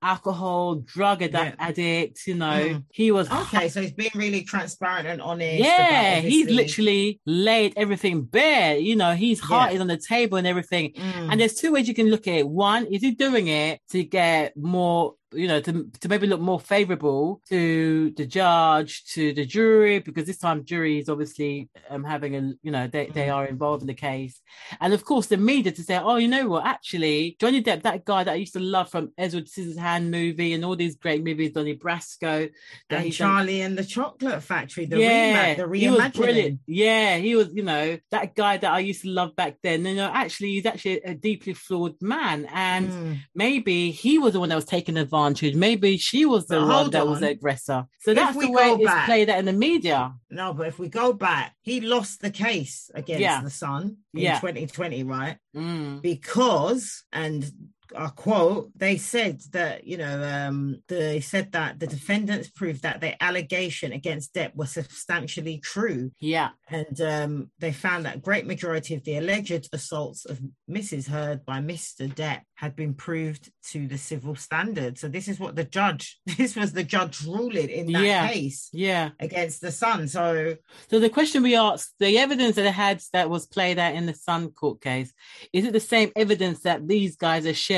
alcohol 0.02 0.76
drug 0.76 1.22
ad- 1.22 1.32
Yeah. 1.32 1.54
addict. 1.58 2.26
You 2.26 2.34
know, 2.36 2.46
Mm. 2.68 2.84
he 2.92 3.10
was 3.10 3.30
Okay, 3.30 3.68
so 3.68 3.80
he's 3.82 3.92
being 3.92 4.10
really 4.14 4.42
transparent 4.42 5.06
and 5.08 5.20
honest. 5.20 5.58
yeah, 5.58 6.18
about 6.18 6.24
he's 6.24 6.48
literally 6.50 7.20
laid 7.26 7.72
everything 7.76 8.22
bare. 8.22 8.76
You 8.78 8.96
know, 8.96 9.14
his 9.14 9.40
heart 9.40 9.70
Yeah. 9.70 9.76
is 9.76 9.80
on 9.80 9.86
the 9.88 9.96
table 9.98 10.38
and 10.38 10.46
everything. 10.46 10.92
Mm. 10.92 11.32
And 11.32 11.40
there's 11.40 11.54
two 11.54 11.72
ways 11.72 11.88
you 11.88 11.94
can 11.94 12.10
look 12.10 12.26
at 12.26 12.34
it. 12.34 12.48
One, 12.48 12.86
is 12.86 13.02
he 13.02 13.10
doing 13.12 13.48
it 13.48 13.80
to 13.90 14.02
get 14.04 14.56
more, 14.56 15.14
you 15.32 15.46
know, 15.46 15.60
to, 15.60 15.86
to 16.00 16.08
maybe 16.08 16.26
look 16.26 16.40
more 16.40 16.58
favorable 16.58 17.42
to 17.50 18.10
the 18.16 18.24
judge, 18.26 19.04
to 19.12 19.32
the 19.34 19.44
jury, 19.44 19.98
because 19.98 20.24
this 20.26 20.38
time 20.38 20.64
jury 20.64 20.98
is 20.98 21.08
obviously 21.08 21.68
um, 21.90 22.02
having 22.02 22.34
a, 22.34 22.52
you 22.62 22.70
know, 22.70 22.86
they, 22.86 23.06
they 23.06 23.26
Mm. 23.28 23.34
are 23.34 23.46
involved 23.46 23.82
in 23.82 23.88
the 23.88 23.94
case. 23.94 24.40
And 24.80 24.94
of 24.94 25.04
course, 25.04 25.26
the 25.26 25.36
media 25.36 25.70
to 25.72 25.82
say, 25.82 25.98
oh, 25.98 26.16
you 26.16 26.28
know 26.28 26.48
what, 26.48 26.64
actually, 26.64 27.36
Johnny 27.38 27.62
Depp, 27.62 27.82
that 27.82 28.04
guy 28.06 28.24
that 28.24 28.32
I 28.32 28.36
used 28.36 28.54
to 28.54 28.60
love 28.60 28.88
from 28.90 29.12
Edward 29.18 29.46
Scissorhands 29.48 30.08
movie 30.08 30.54
and 30.54 30.64
all 30.64 30.76
these 30.76 30.96
great 30.96 31.22
movies, 31.22 31.52
Donnie 31.52 31.76
Brasco. 31.76 32.48
and 32.88 33.04
he's 33.04 33.18
done- 33.18 33.28
Charlie 33.36 33.60
and 33.60 33.76
the 33.76 33.84
Chocolate 33.84 34.42
Factory, 34.42 34.86
the 34.86 34.96
remake, 34.96 35.58
the 35.58 35.68
he 35.78 35.90
was 35.90 36.00
reimagining. 36.00 36.14
brilliant. 36.14 36.60
Yeah, 36.66 37.16
he 37.18 37.34
was, 37.36 37.48
you 37.52 37.64
know, 37.64 37.98
that 38.10 38.34
guy 38.34 38.56
that 38.56 38.72
I 38.72 38.78
used 38.78 39.02
to 39.02 39.08
love 39.08 39.36
back 39.36 39.56
then. 39.62 39.84
You 39.84 39.96
know, 39.96 40.10
actually, 40.12 40.52
he's 40.54 40.64
actually 40.66 41.02
a 41.02 41.14
deeply 41.14 41.52
flawed 41.52 42.00
man, 42.00 42.46
and 42.52 42.88
Mm. 42.90 43.18
maybe 43.34 43.90
he 43.90 44.18
was 44.18 44.32
the 44.32 44.40
one 44.40 44.48
that 44.48 44.54
was 44.54 44.64
taking 44.64 44.96
advantage. 44.96 45.17
Maybe 45.56 45.96
she 45.98 46.24
was 46.26 46.46
the 46.46 46.60
But 46.60 46.68
one 46.68 46.90
that 46.90 47.06
was 47.06 47.20
the 47.20 47.28
aggressor. 47.30 47.86
So 48.00 48.10
If 48.12 48.16
that's 48.16 48.36
we 48.36 48.46
the 48.46 48.52
way 48.52 48.70
it's 48.70 48.84
back- 48.84 49.06
played 49.06 49.28
out 49.30 49.38
in 49.38 49.44
the 49.44 49.52
media. 49.52 50.14
No, 50.30 50.52
but 50.54 50.66
if 50.68 50.78
we 50.78 50.88
go 50.88 51.12
back, 51.12 51.54
he 51.62 51.80
lost 51.80 52.20
the 52.20 52.30
case 52.30 52.90
against 52.94 53.20
Yeah. 53.20 53.40
the 53.42 53.50
Sun 53.50 53.98
in 54.14 54.20
Yeah. 54.20 54.38
2020, 54.40 55.02
right? 55.04 55.36
Mm. 55.56 56.02
Because, 56.02 57.04
and 57.12 57.50
I 57.96 58.08
quote, 58.08 58.70
they 58.76 58.96
said 58.96 59.40
that, 59.52 59.86
you 59.86 59.96
know, 59.96 60.22
um, 60.22 60.82
they 60.88 61.20
said 61.20 61.52
that 61.52 61.78
the 61.80 61.86
defendants 61.86 62.48
proved 62.50 62.82
that 62.82 63.00
their 63.00 63.16
allegation 63.20 63.92
against 63.92 64.34
Depp 64.34 64.54
was 64.54 64.72
substantially 64.72 65.58
true. 65.58 66.10
Yeah, 66.20 66.50
And 66.68 67.00
um, 67.00 67.50
they 67.58 67.72
found 67.72 68.04
that 68.04 68.16
a 68.16 68.20
great 68.20 68.46
majority 68.46 68.94
of 68.94 69.04
the 69.04 69.16
alleged 69.16 69.68
assaults 69.72 70.24
of 70.24 70.40
Mrs. 70.70 71.08
Heard 71.08 71.44
by 71.46 71.60
Mr. 71.60 72.12
Depp 72.12 72.42
had 72.56 72.74
been 72.76 72.94
proved 72.94 73.50
to 73.70 73.86
the 73.86 73.98
civil 73.98 74.34
standard. 74.34 74.98
So 74.98 75.08
this 75.08 75.28
is 75.28 75.38
what 75.40 75.56
the 75.56 75.64
judge, 75.64 76.18
this 76.36 76.56
was 76.56 76.72
the 76.72 76.84
judge 76.84 77.24
ruling 77.24 77.68
in 77.70 77.92
that 77.92 78.02
Yeah. 78.04 78.28
case 78.28 78.68
yeah. 78.72 79.10
against 79.20 79.60
the 79.60 79.72
Sun. 79.72 80.08
So 80.08 80.56
So 80.90 80.98
the 80.98 81.10
question 81.10 81.42
we 81.42 81.56
asked, 81.56 81.94
the 82.00 82.18
evidence 82.18 82.56
that 82.56 82.62
they 82.62 82.70
had 82.70 83.00
that 83.12 83.30
was 83.30 83.46
played 83.46 83.78
out 83.78 83.94
in 83.94 84.06
the 84.06 84.14
Sun 84.14 84.50
court 84.50 84.80
case, 84.80 85.12
is 85.52 85.64
it 85.64 85.72
the 85.72 85.80
same 85.80 86.10
evidence 86.16 86.60
that 86.60 86.86
these 86.86 87.16
guys 87.16 87.46
are 87.46 87.54
sharing 87.54 87.77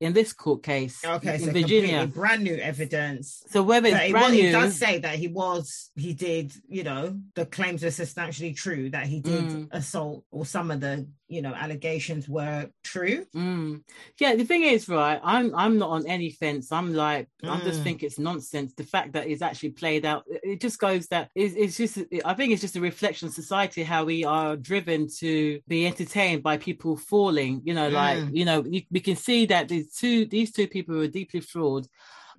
in 0.00 0.12
this 0.12 0.32
court 0.32 0.62
case 0.62 1.04
okay, 1.04 1.34
in 1.36 1.40
so 1.40 1.50
Virginia? 1.52 2.06
brand 2.06 2.42
new 2.44 2.56
evidence. 2.56 3.42
So 3.50 3.62
whether 3.62 3.88
it's 3.88 4.00
it, 4.00 4.10
brand 4.12 4.34
wa- 4.34 4.40
it 4.40 4.52
does 4.52 4.76
say 4.76 4.98
that 4.98 5.16
he 5.18 5.28
was, 5.28 5.90
he 5.94 6.12
did, 6.14 6.52
you 6.68 6.84
know, 6.84 7.18
the 7.34 7.46
claims 7.46 7.84
are 7.84 7.90
substantially 7.90 8.52
true 8.54 8.90
that 8.90 9.06
he 9.06 9.20
did 9.20 9.44
Mm. 9.44 9.68
assault 9.70 10.24
or 10.30 10.44
some 10.46 10.70
of 10.70 10.80
the 10.80 11.06
you 11.28 11.42
know 11.42 11.52
allegations 11.54 12.28
were 12.28 12.68
true. 12.84 13.24
Mm. 13.34 13.82
Yeah, 14.20 14.34
the 14.36 14.44
thing 14.44 14.62
is, 14.62 14.88
right? 14.88 15.20
I'm 15.22 15.54
I'm 15.54 15.78
not 15.78 15.90
on 15.90 16.06
any 16.06 16.30
fence. 16.30 16.70
I'm 16.72 16.94
like, 16.94 17.28
I 17.42 17.60
just 17.60 17.80
Mm. 17.80 17.84
think 17.84 18.02
it's 18.02 18.18
nonsense. 18.18 18.72
The 18.74 18.84
fact 18.84 19.12
that 19.14 19.26
it's 19.26 19.42
actually 19.42 19.70
played 19.70 20.04
out, 20.06 20.24
it- 20.28 20.60
just 20.60 20.78
goes 20.78 21.06
that 21.08 21.30
it's, 21.34 21.54
it's 21.54 21.76
just. 21.76 21.98
I 22.24 22.34
think 22.34 22.52
it's 22.52 22.62
just 22.62 22.76
a 22.76 22.80
reflection 22.80 23.28
of 23.28 23.34
society 23.34 23.82
how 23.82 24.04
we 24.04 24.24
are 24.24 24.56
driven 24.56 25.08
to 25.18 25.60
be 25.68 25.86
entertained 25.86 26.42
by 26.42 26.56
people 26.58 26.96
falling. 26.96 27.60
You 27.64 27.74
know, 27.74 27.88
like 27.88 28.18
Mm. 28.18 28.36
you 28.36 28.44
know, 28.44 28.64
you, 28.64 28.82
we 28.90 29.00
can 29.00 29.16
see 29.16 29.46
that 29.46 29.68
these 29.68 29.92
two 29.94 30.26
these 30.26 30.50
two 30.52 30.68
people 30.68 30.94
who 30.94 31.02
are 31.02 31.08
deeply 31.08 31.40
flawed 31.40 31.86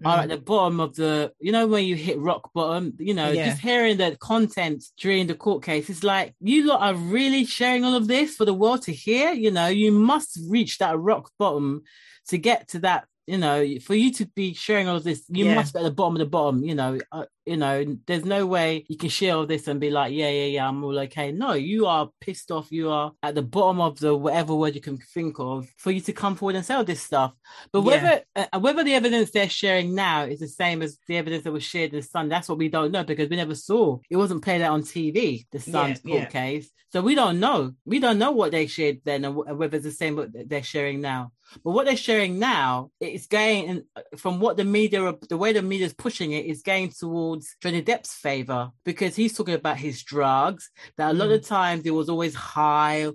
are 0.06 0.20
at 0.20 0.26
Mm. 0.28 0.30
the 0.30 0.38
bottom 0.38 0.80
of 0.80 0.96
the 0.96 1.32
you 1.40 1.52
know 1.52 1.66
when 1.68 1.84
you 1.86 1.96
hit 1.96 2.20
rock 2.20 2.52
bottom 2.54 2.94
you 3.00 3.14
know 3.14 3.32
Yeah. 3.32 3.46
just 3.50 3.62
hearing 3.62 3.98
the 3.98 4.16
content 4.20 4.84
during 4.98 5.28
the 5.28 5.36
court 5.36 5.64
case 5.64 5.90
it's 5.90 6.04
like 6.04 6.36
you 6.40 6.68
lot 6.68 6.82
are 6.82 6.96
really 6.96 7.46
sharing 7.46 7.84
all 7.84 7.96
of 7.96 8.08
this 8.08 8.36
for 8.36 8.46
the 8.46 8.54
world 8.54 8.82
to 8.84 8.92
hear 8.94 9.32
you 9.32 9.52
know 9.52 9.68
you 9.68 9.92
must 9.92 10.40
reach 10.50 10.78
that 10.80 10.98
rock 11.00 11.32
bottom 11.40 11.82
to 12.28 12.38
get 12.38 12.68
to 12.70 12.80
that 12.80 13.06
you 13.26 13.38
know 13.38 13.66
for 13.82 13.96
you 13.96 14.12
to 14.14 14.26
be 14.36 14.54
sharing 14.54 14.88
all 14.88 14.98
of 14.98 15.04
this 15.04 15.24
you 15.30 15.46
Yeah. 15.46 15.56
must 15.56 15.74
be 15.74 15.80
at 15.80 15.84
the 15.84 15.92
bottom 15.92 16.16
of 16.16 16.20
the 16.20 16.26
bottom 16.38 16.64
you 16.64 16.76
know 16.76 17.00
uh, 17.12 17.26
you 17.48 17.58
know 17.58 17.98
there's 18.06 18.26
no 18.26 18.46
way 18.46 18.86
you 18.88 18.98
can 18.98 19.10
share 19.10 19.36
all 19.36 19.46
this 19.46 19.68
and 19.68 19.80
be 19.80 19.90
like 19.90 20.14
yeah 20.14 20.30
yeah 20.30 20.46
yeah 20.46 20.68
i'm 20.68 20.84
all 20.84 21.00
okay 21.00 21.32
no 21.32 21.54
you 21.54 21.86
are 21.86 22.10
pissed 22.22 22.52
off 22.52 22.72
you 22.72 22.90
are 22.90 23.12
at 23.24 23.36
the 23.36 23.42
bottom 23.42 23.80
of 23.82 24.00
the 24.00 24.16
whatever 24.16 24.54
word 24.54 24.76
you 24.76 24.82
can 24.82 24.98
think 24.98 25.38
of 25.40 25.68
for 25.78 25.92
you 25.92 26.02
to 26.02 26.14
come 26.14 26.36
forward 26.36 26.56
and 26.56 26.66
say 26.66 26.76
all 26.76 26.84
this 26.84 27.02
stuff 27.02 27.34
but 27.72 27.82
Yeah. 27.82 28.02
whether 28.36 28.48
uh, 28.54 28.60
whether 28.60 28.84
the 28.84 28.94
evidence 28.94 29.32
they're 29.32 29.50
sharing 29.50 29.96
now 29.96 30.24
is 30.24 30.40
the 30.40 30.48
same 30.48 30.82
as 30.82 30.98
the 31.08 31.18
evidence 31.18 31.44
that 31.44 31.52
was 31.52 31.64
shared 31.64 31.94
in 31.94 32.00
the 32.02 32.06
Sun, 32.06 32.30
that's 32.30 32.50
what 32.50 32.58
we 32.58 32.70
don't 32.70 32.92
know 32.92 33.04
because 33.04 33.30
we 33.30 33.36
never 33.36 33.56
saw. 33.56 34.00
It 34.10 34.18
wasn't 34.18 34.44
played 34.44 34.62
out 34.62 34.74
on 34.74 34.84
TV, 34.84 35.46
the 35.52 35.60
Sun's 35.60 36.02
Yeah, 36.04 36.10
court 36.12 36.24
yeah. 36.24 36.30
case. 36.30 36.70
So 36.94 37.02
we 37.02 37.16
don't 37.16 37.40
know. 37.40 37.74
We 37.86 38.00
don't 38.00 38.18
know 38.18 38.32
what 38.32 38.52
they 38.52 38.68
shared 38.68 39.00
then 39.04 39.26
and 39.26 39.36
whether 39.36 39.76
it's 39.76 39.86
the 39.86 39.92
same 39.92 40.16
what 40.16 40.30
they're 40.34 40.64
sharing 40.64 41.02
now. 41.02 41.32
But 41.64 41.72
what 41.72 41.86
they're 41.86 41.98
sharing 41.98 42.40
now, 42.40 42.92
it's 43.00 43.28
going 43.28 43.68
and 43.70 43.84
from 44.18 44.40
what 44.40 44.58
the 44.58 44.64
media, 44.64 45.14
the 45.30 45.38
way 45.38 45.54
the 45.54 45.62
media 45.62 45.86
is 45.86 45.94
pushing 45.94 46.32
it, 46.32 46.46
is 46.46 46.62
going 46.62 46.90
towards 46.90 47.37
Johnny 47.62 47.82
Depp's 47.82 48.14
favor 48.14 48.72
because 48.84 49.16
he's 49.16 49.34
talking 49.34 49.56
about 49.56 49.78
his 49.78 50.04
drugs. 50.04 50.70
That 50.98 51.12
a 51.12 51.14
lot 51.14 51.32
of 51.32 51.42
mm. 51.42 51.48
times 51.48 51.84
he 51.84 51.92
was 51.92 52.10
always 52.10 52.36
high 52.36 53.08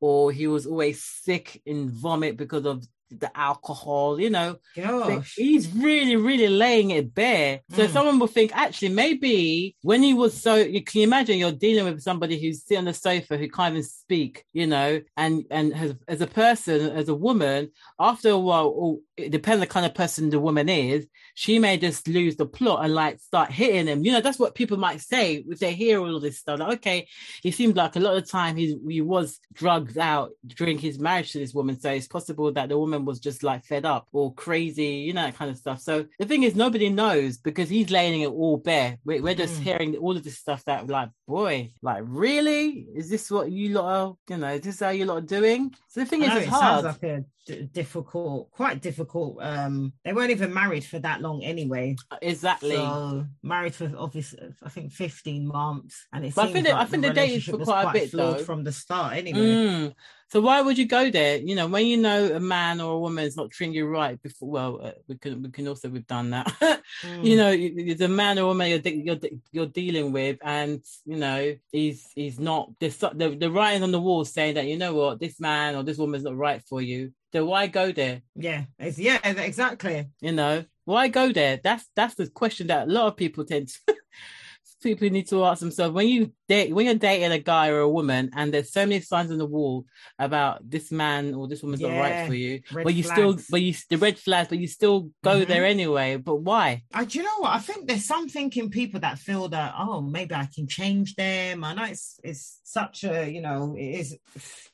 or 0.00 0.32
he 0.32 0.46
was 0.46 0.66
always 0.66 1.02
sick 1.04 1.60
in 1.66 1.90
vomit 1.90 2.36
because 2.36 2.64
of 2.64 2.84
the 3.10 3.30
alcohol, 3.36 4.20
you 4.20 4.30
know. 4.30 4.56
Gosh. 4.76 5.34
he's 5.36 5.68
really, 5.74 6.16
really 6.16 6.48
laying 6.48 6.90
it 6.90 7.14
bare. 7.14 7.60
So 7.74 7.86
Mm. 7.86 7.92
someone 7.92 8.18
will 8.18 8.26
think, 8.26 8.52
actually, 8.54 8.90
maybe 8.90 9.76
when 9.82 10.02
he 10.02 10.14
was 10.14 10.40
so, 10.40 10.54
you 10.56 10.82
can 10.82 11.00
you 11.00 11.06
imagine 11.06 11.38
you're 11.38 11.52
dealing 11.52 11.84
with 11.84 12.02
somebody 12.02 12.40
who's 12.40 12.62
sitting 12.62 12.78
on 12.78 12.84
the 12.84 12.94
sofa 12.94 13.36
who 13.36 13.48
can't 13.48 13.72
even 13.74 13.82
speak, 13.84 14.44
you 14.52 14.66
know, 14.66 15.00
and 15.16 15.44
and 15.50 15.74
has, 15.74 15.94
as 16.08 16.20
a 16.20 16.26
person, 16.26 16.90
as 16.96 17.08
a 17.08 17.14
woman, 17.14 17.70
after 17.98 18.30
a 18.30 18.38
while, 18.38 18.68
or 18.68 18.98
it 19.16 19.30
depends 19.30 19.56
on 19.56 19.60
the 19.60 19.66
kind 19.66 19.84
of 19.86 19.94
person 19.94 20.30
the 20.30 20.40
woman 20.40 20.68
is, 20.68 21.06
she 21.34 21.58
may 21.58 21.76
just 21.76 22.06
lose 22.08 22.36
the 22.36 22.46
plot 22.46 22.84
and 22.84 22.94
like 22.94 23.18
start 23.20 23.50
hitting 23.50 23.86
him. 23.86 24.04
You 24.04 24.12
know, 24.12 24.20
that's 24.20 24.38
what 24.38 24.54
people 24.54 24.76
might 24.78 25.00
say 25.00 25.44
if 25.48 25.58
they 25.58 25.74
hear 25.74 26.00
all 26.00 26.20
this 26.20 26.38
stuff. 26.38 26.58
Like, 26.60 26.78
okay, 26.78 27.08
he 27.42 27.50
seems 27.50 27.74
like 27.76 27.96
a 27.96 28.00
lot 28.00 28.16
of 28.16 28.28
time 28.28 28.56
he 28.56 28.78
he 28.88 29.00
was 29.00 29.38
drugged 29.52 29.98
out 29.98 30.30
during 30.46 30.78
his 30.78 30.98
marriage 30.98 31.32
to 31.32 31.38
this 31.38 31.52
woman, 31.54 31.78
so 31.80 31.90
it's 31.90 32.06
possible 32.06 32.52
that 32.52 32.68
the 32.68 32.78
woman 32.78 32.99
was 33.04 33.20
just 33.20 33.42
like 33.42 33.64
fed 33.64 33.84
up 33.84 34.08
or 34.12 34.34
crazy, 34.34 34.84
you 35.06 35.12
know, 35.12 35.22
that 35.22 35.36
kind 35.36 35.50
of 35.50 35.56
stuff. 35.56 35.80
So 35.80 36.06
the 36.18 36.26
thing 36.26 36.42
is, 36.42 36.54
nobody 36.54 36.88
knows 36.88 37.38
because 37.38 37.68
he's 37.68 37.90
laying 37.90 38.20
it 38.22 38.28
all 38.28 38.56
bare. 38.56 38.98
We're, 39.04 39.22
we're 39.22 39.34
just 39.34 39.60
Mm. 39.60 39.62
hearing 39.62 39.96
all 39.96 40.16
of 40.16 40.22
this 40.24 40.38
stuff 40.38 40.64
that, 40.64 40.86
like, 40.88 41.10
boy, 41.26 41.70
like, 41.82 42.02
really, 42.06 42.86
is 42.94 43.08
this 43.10 43.30
what 43.30 43.50
you 43.50 43.70
lot 43.70 43.84
are? 43.84 44.14
You 44.28 44.36
know, 44.38 44.48
is 44.54 44.60
this 44.62 44.80
how 44.80 44.90
you 44.90 45.04
lot 45.06 45.18
are 45.18 45.26
doing? 45.26 45.74
So 45.88 46.00
the 46.00 46.06
thing 46.06 46.22
I 46.22 46.26
is, 46.26 46.30
know, 46.30 46.36
it's 46.38 46.46
it 46.46 46.50
hard. 46.50 46.84
sounds 46.84 46.84
like 47.02 47.02
a 47.10 47.24
d- 47.46 47.68
difficult, 47.72 48.50
quite 48.50 48.80
difficult. 48.80 49.38
Um, 49.40 49.92
they 50.04 50.12
weren't 50.12 50.30
even 50.30 50.52
married 50.54 50.84
for 50.84 50.98
that 51.00 51.20
long 51.20 51.42
anyway. 51.42 51.96
exactly. 52.22 52.76
So 52.76 53.26
married 53.42 53.74
for 53.74 53.90
obviously, 53.96 54.40
I 54.62 54.68
think 54.68 54.92
fifteen 54.92 55.46
months, 55.46 56.06
and 56.12 56.24
it 56.24 56.34
But 56.34 56.48
I 56.48 56.52
think 56.52 56.66
they- 56.66 56.72
I 56.72 56.78
like 56.80 56.88
think 56.90 57.02
the 57.02 57.08
dated 57.10 57.16
relationship 57.22 57.52
for 57.54 57.58
was 57.58 57.68
quite 57.68 57.88
a 57.88 57.92
bit, 57.92 58.12
though. 58.12 58.34
from 58.44 58.64
the 58.64 58.72
start. 58.72 59.14
Anyway, 59.16 59.40
Mm. 59.40 59.94
So 60.32 60.40
why 60.40 60.62
would 60.62 60.78
you 60.78 60.86
go 60.86 61.10
there? 61.10 61.38
You 61.38 61.56
know, 61.56 61.66
when 61.66 61.86
you 61.86 61.96
know 61.96 62.32
a 62.36 62.38
man 62.38 62.80
or 62.80 62.92
a 62.92 62.98
woman 63.00 63.24
is 63.24 63.36
not 63.36 63.50
treating 63.50 63.74
you 63.74 63.88
right 63.88 64.20
before. 64.22 64.48
Well, 64.48 64.80
uh, 64.80 64.92
we 65.08 65.18
can 65.18 65.42
we 65.42 65.50
can 65.50 65.66
also 65.66 65.88
we've 65.88 66.06
done 66.06 66.30
that. 66.30 66.46
Mm. 67.02 67.24
you 67.24 67.36
know, 67.36 67.50
you- 67.50 67.96
the 67.96 68.08
man 68.08 68.38
or 68.38 68.46
woman 68.46 68.70
you're 68.70 68.78
de- 68.78 69.02
you're 69.04 69.16
de- 69.16 69.38
you're 69.50 69.66
dealing 69.66 70.12
with, 70.12 70.38
and 70.42 70.84
you 71.04 71.16
know 71.16 71.56
he's 71.72 72.06
he's 72.14 72.38
not 72.38 72.70
the 72.78 72.88
the 73.14 73.36
the 73.36 73.50
writing 73.50 73.82
on 73.82 73.90
the 73.90 74.00
wall 74.00 74.24
saying 74.24 74.54
that 74.54 74.66
you 74.66 74.78
know 74.78 74.94
what 74.94 75.18
this 75.18 75.40
man 75.40 75.74
or 75.74 75.82
this 75.82 75.98
woman's 75.98 76.24
not 76.24 76.36
right 76.36 76.62
for 76.68 76.80
you. 76.80 77.12
So 77.32 77.44
why 77.46 77.66
go 77.66 77.90
there? 77.90 78.22
yeah, 78.36 78.64
it's, 78.78 78.98
yeah, 78.98 79.18
exactly. 79.24 80.08
You 80.20 80.32
know, 80.32 80.64
why 80.84 81.08
go 81.08 81.32
there? 81.32 81.58
That's 81.62 81.84
that's 81.96 82.14
the 82.14 82.28
question 82.28 82.68
that 82.68 82.86
a 82.86 82.90
lot 82.90 83.08
of 83.08 83.16
people 83.16 83.44
tend 83.44 83.68
to. 83.68 83.96
People 84.82 85.10
need 85.10 85.28
to 85.28 85.44
ask 85.44 85.60
themselves 85.60 85.92
when 85.92 86.08
you 86.08 86.32
date 86.50 86.74
when 86.74 86.84
you're 86.86 86.96
dating 87.10 87.32
a 87.32 87.38
guy 87.54 87.66
or 87.68 87.80
a 87.80 87.88
woman, 87.98 88.22
and 88.36 88.52
there's 88.52 88.72
so 88.72 88.84
many 88.84 89.00
signs 89.00 89.30
on 89.30 89.38
the 89.38 89.46
wall 89.56 89.76
about 90.18 90.54
this 90.74 90.86
man 91.02 91.22
or 91.36 91.42
this 91.48 91.62
woman's 91.62 91.80
not 91.80 91.96
right 92.04 92.26
for 92.26 92.34
you, 92.44 92.60
but 92.84 92.94
you 92.98 93.02
still, 93.02 93.32
but 93.52 93.62
you 93.62 93.72
the 93.88 93.98
red 94.06 94.18
flags, 94.18 94.48
but 94.48 94.58
you 94.58 94.66
still 94.66 94.98
go 95.22 95.36
Mhm. 95.40 95.48
there 95.50 95.64
anyway. 95.76 96.16
But 96.16 96.38
why? 96.48 96.82
I, 96.92 97.04
do 97.04 97.18
you 97.18 97.24
know 97.24 97.38
what? 97.42 97.52
I 97.58 97.60
think 97.68 97.80
there's 97.86 98.04
something 98.16 98.48
in 98.60 98.68
people 98.80 99.00
that 99.06 99.18
feel 99.18 99.48
that 99.56 99.74
oh 99.78 100.00
maybe 100.16 100.34
I 100.34 100.46
can 100.54 100.66
change 100.66 101.08
them. 101.14 101.62
I 101.68 101.70
know 101.74 101.84
it's 101.84 102.06
it's 102.30 102.44
such 102.64 103.04
a 103.04 103.16
you 103.34 103.42
know 103.48 103.74
it 103.78 103.90
is 104.00 104.08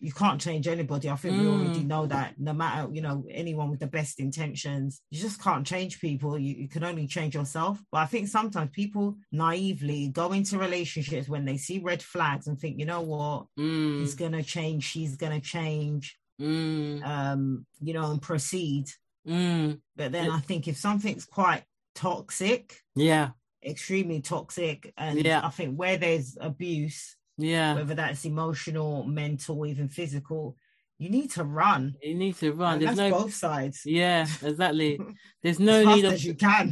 you 0.07 0.13
can't 0.13 0.41
change 0.47 0.67
anybody. 0.69 1.07
I 1.11 1.17
think 1.17 1.39
we 1.39 1.47
already 1.47 1.83
Mm. 1.85 1.93
know 1.93 2.05
that 2.07 2.29
no 2.49 2.55
matter 2.63 2.83
you 2.97 3.03
know 3.07 3.17
anyone 3.43 3.69
with 3.71 3.81
the 3.81 3.93
best 3.99 4.15
intentions, 4.27 4.91
you 5.11 5.19
just 5.21 5.43
can't 5.47 5.67
change 5.67 6.01
people. 6.01 6.39
You, 6.39 6.53
you 6.63 6.69
can 6.75 6.85
only 6.85 7.07
change 7.17 7.35
yourself. 7.35 7.75
But 7.93 7.99
I 7.99 8.07
think 8.13 8.29
sometimes 8.29 8.71
people 8.83 9.07
naively 9.31 10.09
go 10.09 10.33
into 10.33 10.59
relationships 10.59 11.29
when 11.29 11.45
they 11.45 11.59
see 11.67 11.79
red 11.91 12.03
flags 12.03 12.47
and 12.49 12.59
think 12.59 12.79
you 12.81 12.87
know 12.93 13.03
what 13.03 13.47
Mm, 13.59 14.01
he's 14.01 14.15
gonna 14.23 14.43
change, 14.43 14.83
she's 14.93 15.17
gonna 15.17 15.41
change, 15.41 16.05
mm, 16.41 17.03
um 17.13 17.67
you 17.87 17.93
know 17.97 18.11
and 18.13 18.23
proceed. 18.23 18.87
mm. 19.27 19.81
But 19.97 20.13
then. 20.13 20.31
I 20.31 20.41
think 20.49 20.69
if 20.69 20.77
something's 20.77 21.25
quite 21.39 21.65
toxic 21.95 22.65
Yeah, 22.95 23.31
extremely 23.73 24.21
toxic 24.21 24.93
and 24.97 25.19
Yeah. 25.25 25.41
i 25.43 25.51
think 25.51 25.71
where 25.81 25.97
there's 25.97 26.37
abuse 26.51 27.17
yeah. 27.39 27.75
whether 27.75 27.95
that's 27.95 28.25
emotional 28.25 29.03
mental 29.05 29.67
even 29.67 29.89
physical 29.89 30.57
you 30.99 31.09
need 31.11 31.31
to 31.39 31.45
run 31.45 31.83
You 32.03 32.15
need 32.15 32.37
to 32.43 32.53
run. 32.53 32.75
and 32.75 32.83
There's 32.83 32.97
no. 32.97 33.11
both 33.11 33.35
sides 33.35 33.79
Yeah, 33.85 34.27
exactly. 34.51 34.93
There's 35.43 35.61
no 35.73 35.77
need 35.85 36.05
of. 36.05 36.13
as 36.15 36.25
you 36.25 36.35
can 36.35 36.65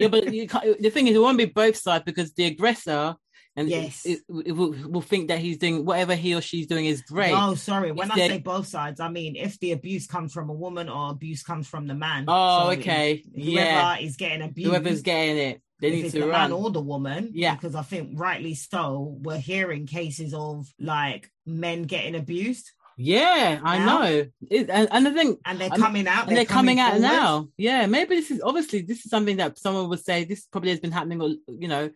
Yeah, 0.00 0.08
but 0.14 0.32
you 0.32 0.46
can't, 0.52 0.80
the 0.84 0.90
thing 0.90 1.06
is, 1.08 1.14
it 1.16 1.20
won't 1.26 1.38
be 1.38 1.46
both 1.62 1.76
sides 1.76 2.04
because 2.10 2.32
the 2.34 2.46
aggressor 2.52 3.14
and 3.58 3.68
Yes. 3.68 4.06
it, 4.06 4.20
it, 4.28 4.46
it 4.48 4.52
will, 4.52 4.74
will 4.88 5.00
think 5.02 5.28
that 5.28 5.38
he's 5.40 5.58
doing 5.58 5.84
whatever 5.84 6.14
he 6.14 6.34
or 6.34 6.40
she's 6.40 6.66
doing 6.66 6.86
is 6.86 7.02
great. 7.02 7.32
no 7.32 7.54
sorry 7.54 7.90
when 7.92 8.08
If 8.08 8.12
i 8.12 8.16
they're- 8.16 8.28
say 8.30 8.38
both 8.38 8.66
sides 8.66 9.00
i 9.00 9.08
mean 9.08 9.36
if 9.36 9.58
the 9.60 9.72
abuse 9.72 10.06
comes 10.06 10.32
from 10.32 10.48
a 10.50 10.54
woman 10.54 10.88
or 10.88 11.10
abuse 11.10 11.42
comes 11.42 11.66
from 11.66 11.86
the 11.86 11.94
man 11.94 12.24
Oh, 12.28 12.70
So 12.72 12.78
okay. 12.78 13.12
if 13.12 13.22
Yeah. 13.34 13.94
whoever 13.94 14.06
is 14.06 14.16
getting 14.16 14.42
abused 14.42 14.70
Whoever's 14.70 15.02
getting 15.02 15.38
it, 15.38 15.62
they 15.80 15.90
need 15.90 16.04
it's 16.06 16.14
to 16.14 16.20
the 16.20 16.26
run. 16.28 16.50
man 16.50 16.52
or 16.52 16.70
the 16.70 16.80
woman 16.80 17.30
Yeah. 17.34 17.54
because 17.54 17.74
i 17.74 17.82
think 17.82 18.18
rightly 18.18 18.54
so 18.54 19.16
we're 19.22 19.38
hearing 19.38 19.86
cases 19.86 20.34
of 20.34 20.66
like 20.80 21.30
men 21.46 21.82
getting 21.84 22.14
abused 22.14 22.70
yeah, 23.00 23.60
I 23.62 23.78
Now? 23.78 24.00
know. 24.00 24.26
It, 24.50 24.68
and, 24.68 24.88
and 24.90 25.06
the 25.06 25.12
thing, 25.12 25.36
and 25.44 25.60
they're 25.60 25.70
coming 25.70 26.08
out 26.08 26.26
and 26.26 26.36
they're 26.36 26.44
coming, 26.44 26.80
out 26.80 26.98
now. 27.00 27.48
Yeah, 27.56 27.86
maybe 27.86 28.16
this 28.16 28.30
is 28.32 28.40
obviously 28.42 28.82
this 28.82 29.04
is 29.04 29.10
something 29.10 29.36
that 29.36 29.56
someone 29.56 29.88
would 29.88 30.04
say 30.04 30.24
this 30.24 30.46
probably 30.46 30.70
has 30.70 30.80
been 30.80 30.90
happening, 30.90 31.38
you 31.48 31.68
know, 31.68 31.90